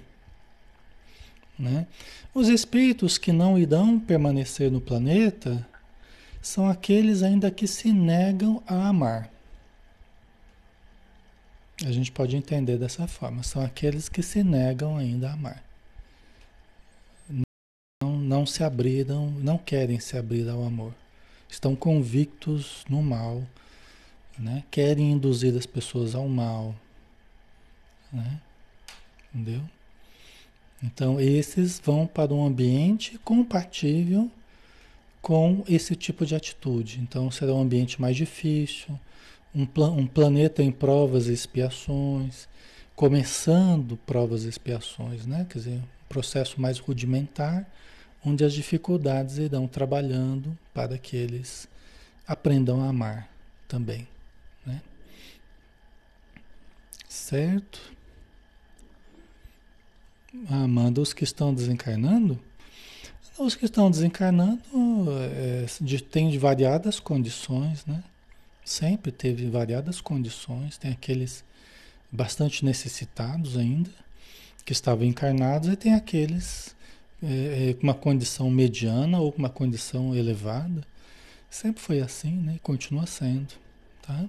[1.59, 1.87] Né?
[2.33, 5.67] Os espíritos que não irão permanecer no planeta
[6.41, 9.31] são aqueles ainda que se negam a amar.
[11.85, 13.43] A gente pode entender dessa forma.
[13.43, 15.65] São aqueles que se negam ainda a amar.
[18.03, 20.95] Não, não se abriram, não querem se abrir ao amor.
[21.49, 23.43] Estão convictos no mal,
[24.39, 24.63] né?
[24.71, 26.75] querem induzir as pessoas ao mal.
[28.13, 28.41] Né?
[29.35, 29.63] Entendeu?
[30.83, 34.31] Então, esses vão para um ambiente compatível
[35.21, 37.01] com esse tipo de atitude.
[37.01, 38.99] Então, será um ambiente mais difícil,
[39.55, 39.67] um,
[39.97, 42.49] um planeta em provas e expiações,
[42.95, 45.47] começando provas e expiações, né?
[45.49, 47.67] Quer dizer, um processo mais rudimentar,
[48.25, 51.69] onde as dificuldades irão trabalhando para que eles
[52.27, 53.29] aprendam a amar
[53.67, 54.07] também,
[54.65, 54.81] né?
[57.09, 57.98] Certo?
[60.49, 62.39] Amando os que estão desencarnando?
[63.39, 64.63] Os que estão desencarnando
[65.35, 68.03] é, de, têm variadas condições, né?
[68.65, 71.45] Sempre teve variadas condições, tem aqueles
[72.11, 73.91] bastante necessitados ainda,
[74.65, 76.75] que estavam encarnados, e tem aqueles
[77.23, 80.83] é, é, com uma condição mediana ou com uma condição elevada.
[81.49, 82.55] Sempre foi assim, né?
[82.57, 83.55] E continua sendo,
[84.03, 84.29] tá?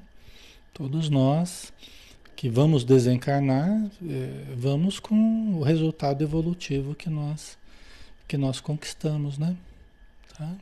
[0.74, 1.74] Todos nós
[2.40, 7.58] que vamos desencarnar, é, vamos com o resultado evolutivo que nós
[8.26, 9.58] que nós conquistamos, né?
[10.38, 10.56] Tá?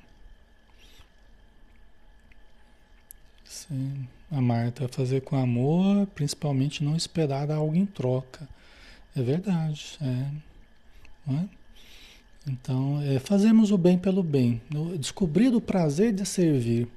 [3.46, 4.08] Sim.
[4.32, 8.50] A Marta fazer com amor, principalmente não esperar algo em troca.
[9.16, 11.32] É verdade, é.
[11.32, 11.46] É?
[12.48, 14.60] Então, é, fazemos o bem pelo bem.
[14.98, 16.88] Descobrir o prazer de servir.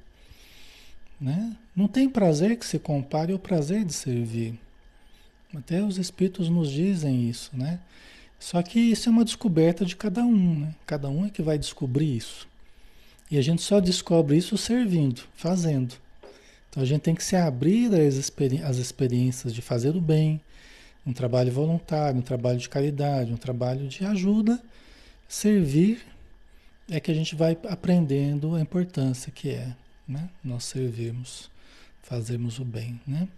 [1.20, 1.54] Né?
[1.76, 4.58] Não tem prazer que se compare ao prazer de servir.
[5.54, 7.80] Até os espíritos nos dizem isso, né?
[8.38, 10.74] Só que isso é uma descoberta de cada um, né?
[10.86, 12.48] Cada um é que vai descobrir isso.
[13.30, 15.94] E a gente só descobre isso servindo, fazendo.
[16.68, 20.40] Então a gente tem que se abrir às, experi às experiências de fazer o bem,
[21.06, 24.60] um trabalho voluntário, um trabalho de caridade, um trabalho de ajuda,
[25.28, 26.00] servir,
[26.88, 29.74] é que a gente vai aprendendo a importância que é,
[30.06, 30.28] né?
[30.42, 31.50] Nós servirmos,
[32.02, 33.28] fazermos o bem, né?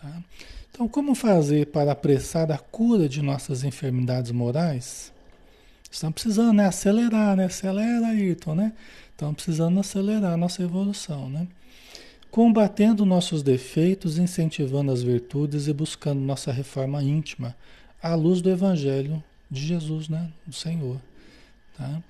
[0.00, 0.22] Tá?
[0.70, 5.12] Então, como fazer para apressar a cura de nossas enfermidades morais?
[5.90, 6.66] Estamos precisando né?
[6.66, 7.46] acelerar, né?
[7.46, 8.72] Acelera, Ayrton, né?
[9.10, 11.48] Estamos precisando acelerar a nossa evolução, né?
[12.36, 17.56] combatendo nossos defeitos, incentivando as virtudes e buscando nossa reforma íntima
[18.02, 20.30] à luz do Evangelho de Jesus, né?
[20.46, 21.00] Do Senhor.
[21.78, 22.02] Tá?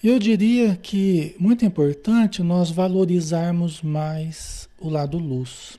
[0.00, 5.76] Eu diria que muito importante nós valorizarmos mais o lado luz.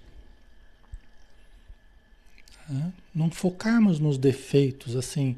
[2.72, 2.92] Tá?
[3.14, 5.36] Não focarmos nos defeitos, assim,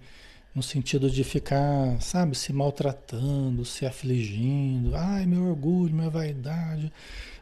[0.54, 4.96] no sentido de ficar, sabe, se maltratando, se afligindo.
[4.96, 6.94] Ai, meu orgulho, minha vaidade.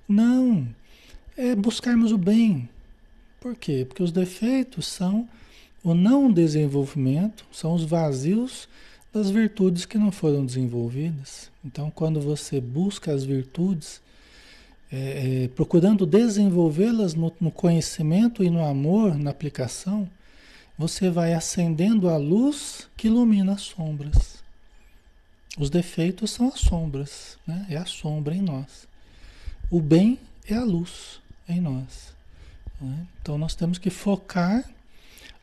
[0.07, 0.65] Não.
[1.35, 2.69] É buscarmos o bem.
[3.41, 3.85] Por quê?
[3.85, 5.27] Porque os defeitos são
[5.83, 8.69] o não desenvolvimento, são os vazios
[9.11, 11.51] das virtudes que não foram desenvolvidas.
[11.65, 14.01] Então, quando você busca as virtudes,
[14.91, 20.09] é, é, procurando desenvolvê-las no, no conhecimento e no amor, na aplicação,
[20.77, 24.43] você vai acendendo a luz que ilumina as sombras.
[25.57, 27.65] Os defeitos são as sombras, né?
[27.69, 28.87] é a sombra em nós.
[29.69, 32.13] O bem é a luz em nós.
[32.79, 33.05] Né?
[33.21, 34.69] Então nós temos que focar.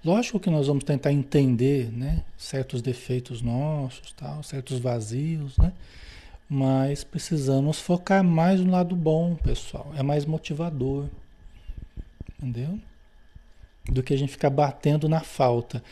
[0.05, 5.73] Lógico que nós vamos tentar entender né, certos defeitos nossos, tal, certos vazios, né?
[6.49, 9.93] Mas precisamos focar mais no lado bom, pessoal.
[9.97, 11.07] É mais motivador.
[12.39, 12.79] Entendeu?
[13.85, 15.83] Do que a gente ficar batendo na falta.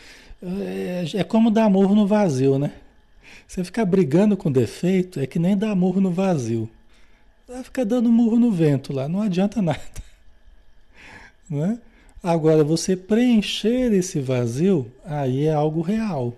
[0.43, 2.73] É, é como dar amor no vazio, né?
[3.47, 6.71] Você ficar brigando com defeito é que nem dar amor no vazio.
[7.47, 9.81] Vai ficar dando murro no vento lá, não adianta nada.
[11.49, 11.79] Não é?
[12.21, 16.35] Agora, você preencher esse vazio, aí é algo real.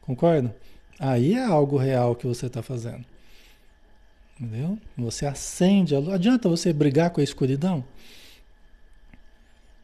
[0.00, 0.56] Concorda?
[0.98, 3.04] Aí é algo real que você está fazendo.
[4.38, 4.78] Entendeu?
[4.96, 6.12] Você acende a luz.
[6.12, 7.84] Adianta você brigar com a escuridão?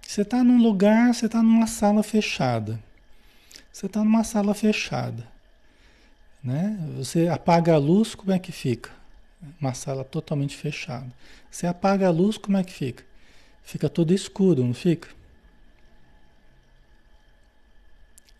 [0.07, 2.79] Você está num lugar, você está numa sala fechada.
[3.73, 5.27] Você está numa sala fechada.
[6.45, 6.79] Né?
[6.97, 8.91] Você apaga a luz, como é que fica?
[9.59, 11.11] Uma sala totalmente fechada.
[11.51, 13.05] Você apaga a luz, como é que fica?
[13.63, 15.09] Fica tudo escuro, não fica?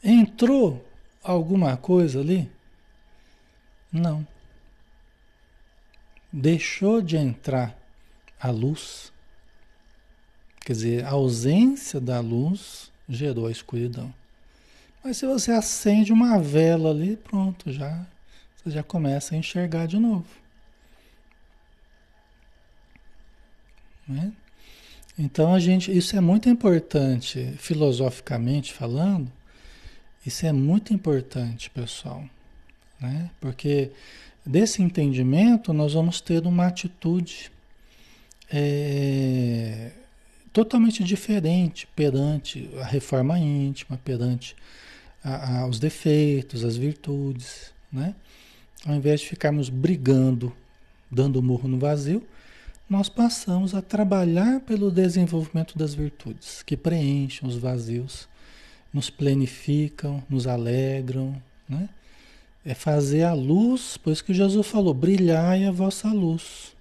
[0.05, 0.85] Entrou
[1.23, 2.51] alguma coisa ali?
[3.91, 4.27] Não.
[6.33, 7.77] Deixou de entrar
[8.41, 9.13] a luz.
[10.65, 14.13] Quer dizer, a ausência da luz gerou a escuridão.
[15.05, 18.07] Mas se você acende uma vela ali, pronto, já
[18.63, 20.27] você já começa a enxergar de novo.
[24.07, 24.33] Né?
[25.19, 29.31] Então a gente, isso é muito importante, filosoficamente falando,
[30.25, 32.25] isso é muito importante, pessoal,
[33.01, 33.31] né?
[33.41, 33.91] Porque
[34.45, 37.51] desse entendimento nós vamos ter uma atitude
[38.51, 39.93] é,
[40.53, 44.55] totalmente diferente perante a reforma íntima, perante
[45.25, 48.15] a, a, os defeitos, as virtudes, né?
[48.85, 50.53] Ao invés de ficarmos brigando,
[51.11, 52.27] dando murro no vazio,
[52.91, 58.29] nós passamos a trabalhar pelo desenvolvimento das virtudes que preenchem os vazios
[58.93, 61.89] nos plenificam, nos alegram, né?
[62.65, 66.77] É fazer a luz, por isso que Jesus falou: brilhai a vossa luz.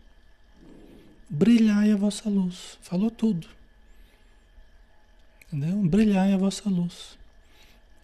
[1.29, 2.77] Brilhai a vossa luz.
[2.81, 3.47] Falou tudo.
[5.47, 5.77] Entendeu?
[5.77, 7.17] Brilhai a vossa luz.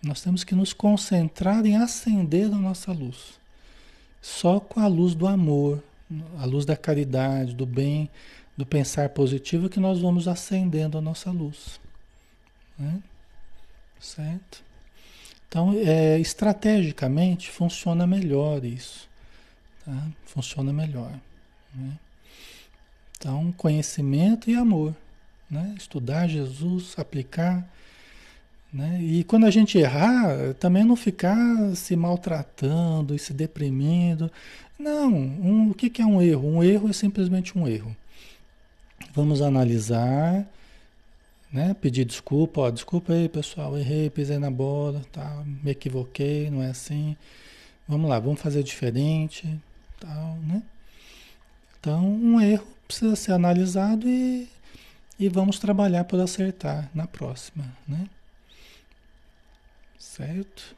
[0.02, 3.40] Nós temos que nos concentrar em acender a nossa luz.
[4.22, 5.84] Só com a luz do amor,
[6.40, 8.10] a luz da caridade, do bem,
[8.56, 11.80] do pensar positivo, que nós vamos acendendo a nossa luz.
[12.78, 13.02] Né?
[14.00, 14.67] Certo?
[15.48, 19.08] Então, é, estrategicamente, funciona melhor isso.
[19.86, 20.08] Tá?
[20.26, 21.12] Funciona melhor.
[21.74, 21.94] Né?
[23.18, 24.94] Então, conhecimento e amor.
[25.50, 25.74] Né?
[25.78, 27.68] Estudar Jesus, aplicar.
[28.72, 29.00] Né?
[29.02, 34.30] E quando a gente errar, também não ficar se maltratando e se deprimindo.
[34.78, 36.48] Não, um, o que, que é um erro?
[36.48, 37.96] Um erro é simplesmente um erro.
[39.14, 40.46] Vamos analisar,
[41.58, 41.74] né?
[41.74, 45.44] Pedir desculpa, ó, desculpa aí, pessoal, errei, pisei na bola, tá?
[45.64, 47.18] Me equivoquei, não é assim.
[47.88, 49.60] Vamos lá, vamos fazer diferente,
[50.00, 50.62] tal, né?
[51.80, 54.48] Então, um erro precisa ser analisado e,
[55.20, 58.08] e vamos trabalhar por acertar na próxima, né?
[59.98, 60.76] Certo?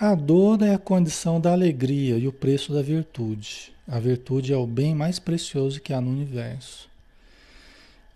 [0.00, 3.74] A dor é a condição da alegria e o preço da virtude.
[3.86, 6.87] A virtude é o bem mais precioso que há no universo.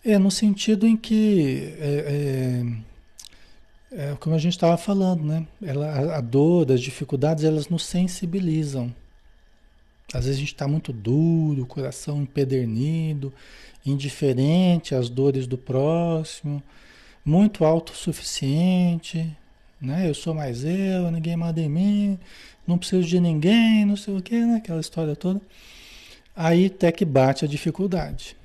[0.05, 2.65] É, no sentido em que, é,
[3.93, 5.47] é, é como a gente estava falando, né?
[5.61, 8.93] Ela, a, a dor, as dificuldades, elas nos sensibilizam.
[10.13, 13.33] Às vezes a gente está muito duro, coração empedernido,
[13.85, 16.61] indiferente às dores do próximo,
[17.25, 19.25] muito autossuficiente,
[19.81, 20.09] né?
[20.09, 22.19] Eu sou mais eu, ninguém manda em mim,
[22.67, 24.57] não preciso de ninguém, não sei o que, né?
[24.57, 25.41] Aquela história toda.
[26.35, 28.35] Aí até que bate a dificuldade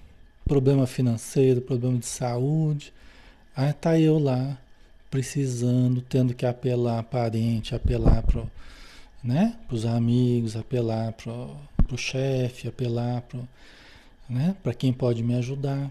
[0.48, 2.92] problema financeiro, problema de saúde.
[3.54, 4.58] Aí tá eu lá,
[5.10, 8.44] precisando, tendo que apelar parente, apelar para
[9.22, 13.40] né, os amigos, apelar para o chefe, apelar para
[14.28, 15.90] né, quem pode me ajudar.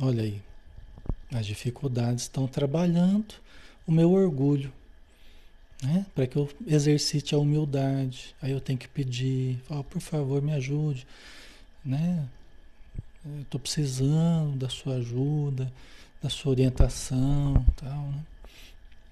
[0.00, 0.42] Olha aí,
[1.32, 3.34] as dificuldades estão trabalhando
[3.86, 4.72] o meu orgulho,
[5.82, 8.34] né, para que eu exercite a humildade.
[8.42, 11.06] Aí eu tenho que pedir, oh, por favor, me ajude,
[11.84, 12.26] né?
[13.40, 15.72] Estou precisando da sua ajuda,
[16.22, 18.20] da sua orientação, tal, né?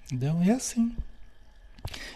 [0.05, 0.39] Entendeu?
[0.41, 0.95] É assim.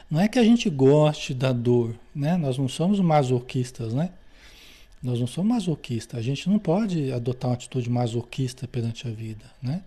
[0.09, 2.37] Não é que a gente goste da dor, né?
[2.37, 4.11] Nós não somos masoquistas, né?
[5.01, 6.19] Nós não somos masoquistas.
[6.19, 9.81] A gente não pode adotar uma atitude masoquista perante a vida, né?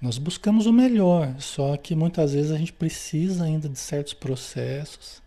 [0.00, 5.22] Nós buscamos o melhor, só que muitas vezes a gente precisa ainda de certos processos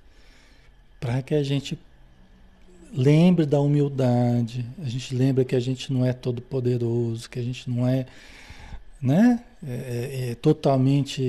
[0.99, 1.79] para que a gente
[2.95, 4.65] Lembre da humildade.
[4.81, 8.05] A gente lembra que a gente não é todo poderoso, que a gente não é,
[9.01, 9.43] né?
[9.67, 11.21] É, é, é totalmente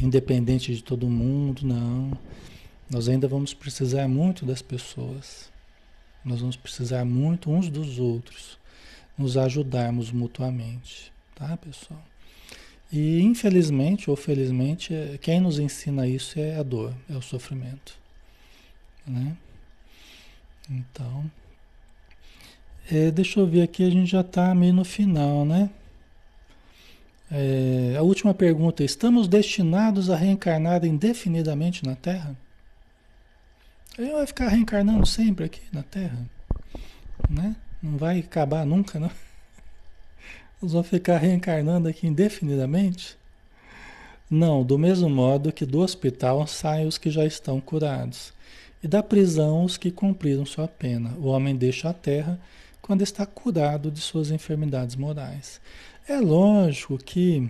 [0.00, 2.16] independente de todo mundo, não.
[2.88, 5.50] Nós ainda vamos precisar muito das pessoas.
[6.24, 8.58] Nós vamos precisar muito uns dos outros,
[9.16, 12.02] nos ajudarmos mutuamente, tá, pessoal?
[12.90, 17.94] E infelizmente ou felizmente, quem nos ensina isso é a dor, é o sofrimento,
[19.06, 19.36] né?
[20.70, 21.28] Então,
[22.88, 25.68] é, deixa eu ver aqui, a gente já está meio no final, né?
[27.28, 32.36] É, a última pergunta: estamos destinados a reencarnar indefinidamente na Terra?
[33.98, 36.24] Ele vai ficar reencarnando sempre aqui na Terra,
[37.28, 37.56] né?
[37.82, 39.10] Não vai acabar nunca, não?
[40.62, 43.18] Nós vamos ficar reencarnando aqui indefinidamente?
[44.30, 48.32] Não, do mesmo modo que do hospital saem os que já estão curados
[48.82, 51.14] e da prisão os que cumpriram sua pena.
[51.18, 52.38] O homem deixa a terra
[52.80, 55.60] quando está curado de suas enfermidades morais.
[56.08, 57.48] É lógico que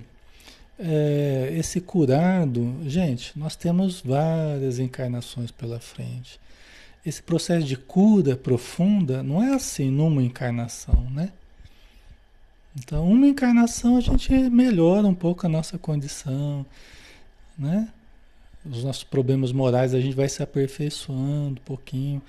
[0.78, 6.40] é, esse curado, gente, nós temos várias encarnações pela frente.
[7.04, 11.32] Esse processo de cura profunda não é assim numa encarnação, né?
[12.78, 16.64] Então, uma encarnação a gente melhora um pouco a nossa condição,
[17.58, 17.88] né?
[18.64, 22.20] Os nossos problemas morais a gente vai se aperfeiçoando um pouquinho,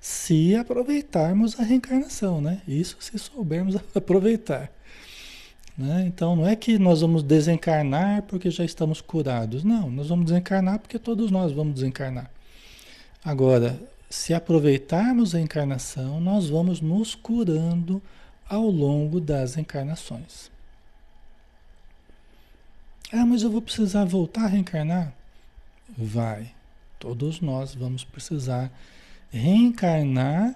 [0.00, 2.62] se aproveitarmos a reencarnação, né?
[2.66, 4.70] Isso se soubermos aproveitar.
[5.76, 6.04] Né?
[6.06, 9.64] Então não é que nós vamos desencarnar porque já estamos curados.
[9.64, 12.30] Não, nós vamos desencarnar porque todos nós vamos desencarnar.
[13.24, 18.02] Agora, se aproveitarmos a encarnação, nós vamos nos curando
[18.48, 20.50] ao longo das encarnações.
[23.12, 25.14] Ah, mas eu vou precisar voltar a reencarnar?
[25.96, 26.52] Vai.
[26.98, 28.70] Todos nós vamos precisar
[29.30, 30.54] reencarnar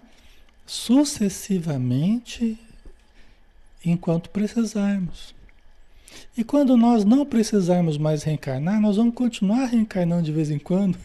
[0.67, 2.59] sucessivamente
[3.85, 5.35] enquanto precisarmos.
[6.37, 10.99] E quando nós não precisarmos mais reencarnar, nós vamos continuar reencarnando de vez em quando,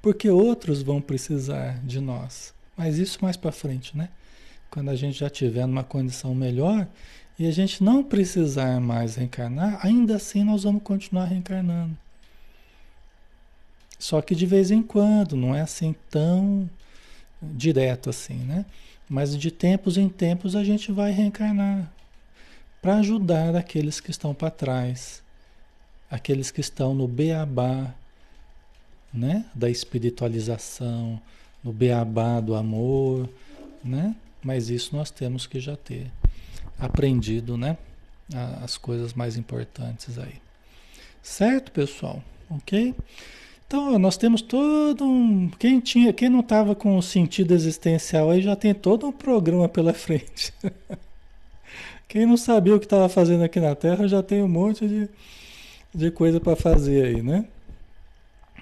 [0.00, 2.54] porque outros vão precisar de nós.
[2.76, 4.08] Mas isso mais para frente, né?
[4.70, 6.86] Quando a gente já tiver numa condição melhor
[7.38, 11.96] e a gente não precisar mais reencarnar, ainda assim nós vamos continuar reencarnando.
[14.02, 16.68] Só que de vez em quando, não é assim tão
[17.40, 18.66] direto assim, né?
[19.08, 21.88] Mas de tempos em tempos a gente vai reencarnar
[22.80, 25.22] para ajudar aqueles que estão para trás,
[26.10, 27.94] aqueles que estão no beabá,
[29.14, 31.22] né, da espiritualização,
[31.62, 33.28] no beabá do amor,
[33.84, 34.16] né?
[34.42, 36.10] Mas isso nós temos que já ter
[36.76, 37.78] aprendido, né?
[38.64, 40.42] As coisas mais importantes aí.
[41.22, 42.20] Certo, pessoal?
[42.50, 42.96] OK?
[43.72, 45.48] Então, nós temos todo um.
[45.58, 49.66] Quem, tinha, quem não estava com o sentido existencial aí já tem todo um programa
[49.66, 50.52] pela frente.
[52.06, 55.08] Quem não sabia o que estava fazendo aqui na Terra já tem um monte de,
[55.94, 57.46] de coisa para fazer aí, né?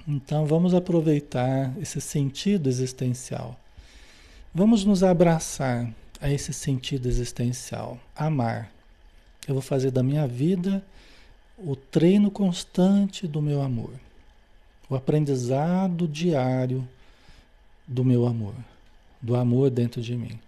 [0.07, 3.59] Então vamos aproveitar esse sentido existencial.
[4.55, 7.99] Vamos nos abraçar a esse sentido existencial.
[8.15, 8.71] Amar.
[9.49, 10.81] Eu vou fazer da minha vida
[11.59, 13.91] o treino constante do meu amor.
[14.91, 16.87] O aprendizado diário
[17.87, 18.55] do meu amor.
[19.23, 20.39] Do amor dentro de mim.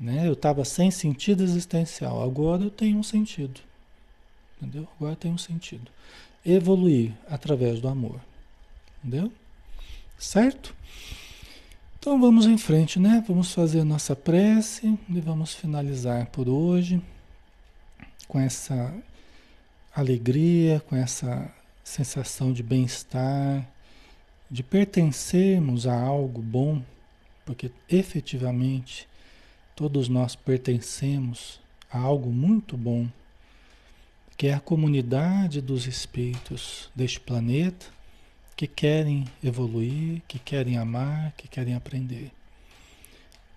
[0.00, 0.26] Né?
[0.26, 3.60] Eu estava sem sentido existencial, agora eu tenho um sentido.
[4.56, 4.88] Entendeu?
[4.96, 5.90] Agora tem um sentido.
[6.44, 8.20] Evoluir através do amor.
[8.98, 9.30] Entendeu?
[10.18, 10.74] Certo?
[11.98, 13.22] Então vamos em frente, né?
[13.26, 17.02] Vamos fazer nossa prece e vamos finalizar por hoje
[18.28, 18.94] com essa
[19.94, 21.50] alegria, com essa
[21.88, 23.66] sensação de bem-estar,
[24.50, 26.82] de pertencermos a algo bom,
[27.44, 29.08] porque efetivamente
[29.76, 31.60] Todos nós pertencemos
[31.92, 33.06] a algo muito bom,
[34.34, 37.84] que é a comunidade dos espíritos deste planeta
[38.56, 42.32] que querem evoluir, que querem amar, que querem aprender.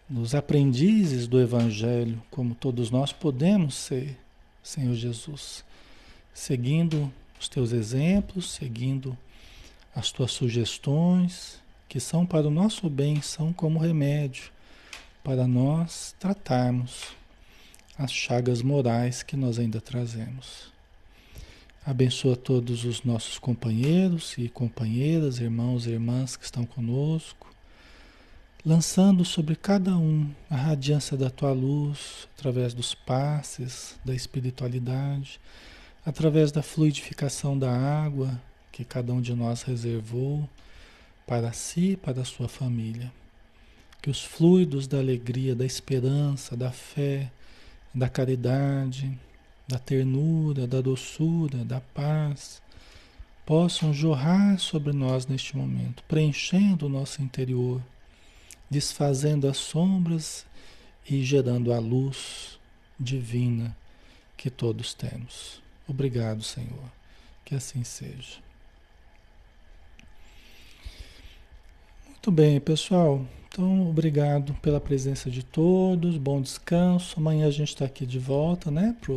[0.09, 4.19] Nos aprendizes do Evangelho, como todos nós podemos ser,
[4.61, 5.63] Senhor Jesus,
[6.33, 7.09] seguindo
[7.39, 9.17] os teus exemplos, seguindo
[9.95, 14.51] as tuas sugestões, que são para o nosso bem, são como remédio
[15.23, 17.07] para nós tratarmos
[17.97, 20.71] as chagas morais que nós ainda trazemos.
[21.85, 27.53] Abençoa todos os nossos companheiros e companheiras, irmãos e irmãs que estão conosco,
[28.65, 35.39] lançando sobre cada um a radiância da tua luz através dos passes da espiritualidade,
[36.05, 38.39] através da fluidificação da água
[38.71, 40.47] que cada um de nós reservou
[41.25, 43.11] para si para a sua família
[44.01, 47.31] que os fluidos da alegria, da esperança, da fé,
[47.93, 49.17] da caridade,
[49.67, 52.61] da ternura, da doçura, da paz,
[53.45, 57.81] possam jorrar sobre nós neste momento, preenchendo o nosso interior,
[58.69, 60.45] desfazendo as sombras
[61.09, 62.59] e gerando a luz
[62.99, 63.75] divina
[64.37, 65.61] que todos temos.
[65.91, 66.91] Obrigado, Senhor.
[67.43, 68.37] Que assim seja.
[72.05, 73.25] Muito bem, pessoal.
[73.47, 77.17] Então, obrigado pela presença de todos, bom descanso.
[77.17, 79.13] Amanhã a gente está aqui de volta, né, para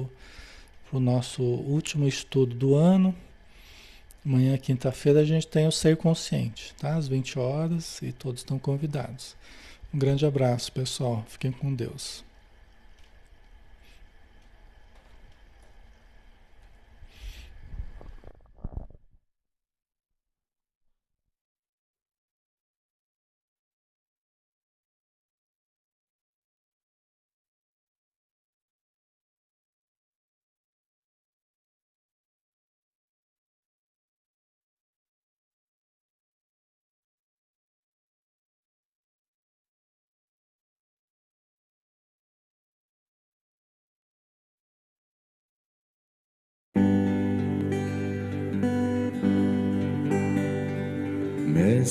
[0.93, 3.15] o nosso último estudo do ano.
[4.25, 6.95] Amanhã, quinta-feira, a gente tem o Ser Consciente, tá?
[6.95, 9.37] Às 20 horas e todos estão convidados.
[9.93, 11.25] Um grande abraço, pessoal.
[11.29, 12.25] Fiquem com Deus.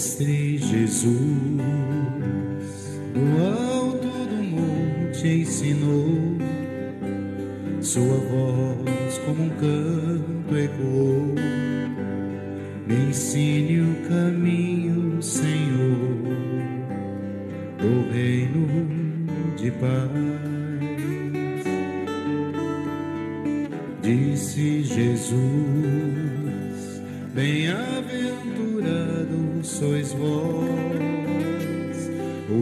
[0.02, 1.12] Mestre Jesus,
[3.14, 6.40] do alto do monte ensinou,
[7.82, 11.36] sua voz como um canto ecoou.
[12.88, 13.12] Me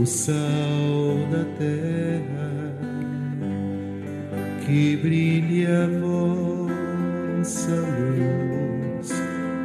[0.10, 2.74] sal da terra,
[4.66, 9.12] que brilhe a vossa luz,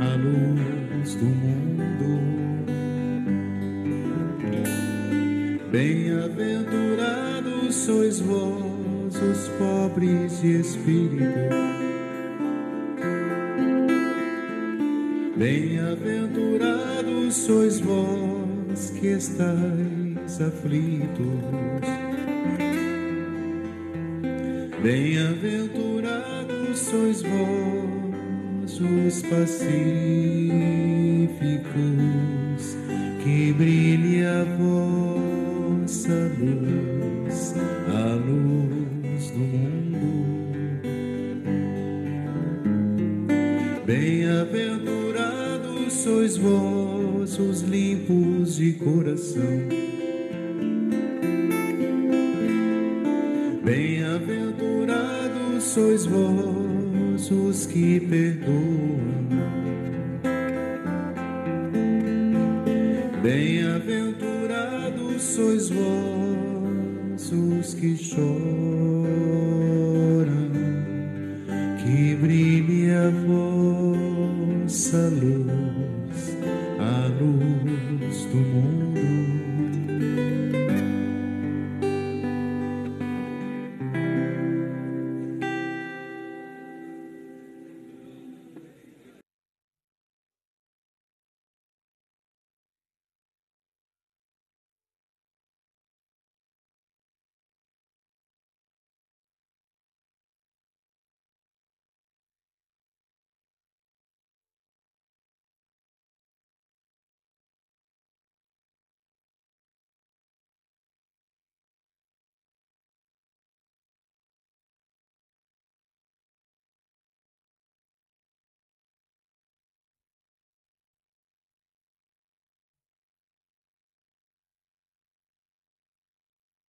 [0.01, 2.21] a luz do mundo.
[5.73, 11.65] Bem-aventurados sois vós, os pobres de espírito
[15.37, 19.94] Bem-aventurados sois vós que estáis
[20.41, 21.85] aflitos.
[24.83, 30.94] Bem-aventurados sois vós os pacíficos,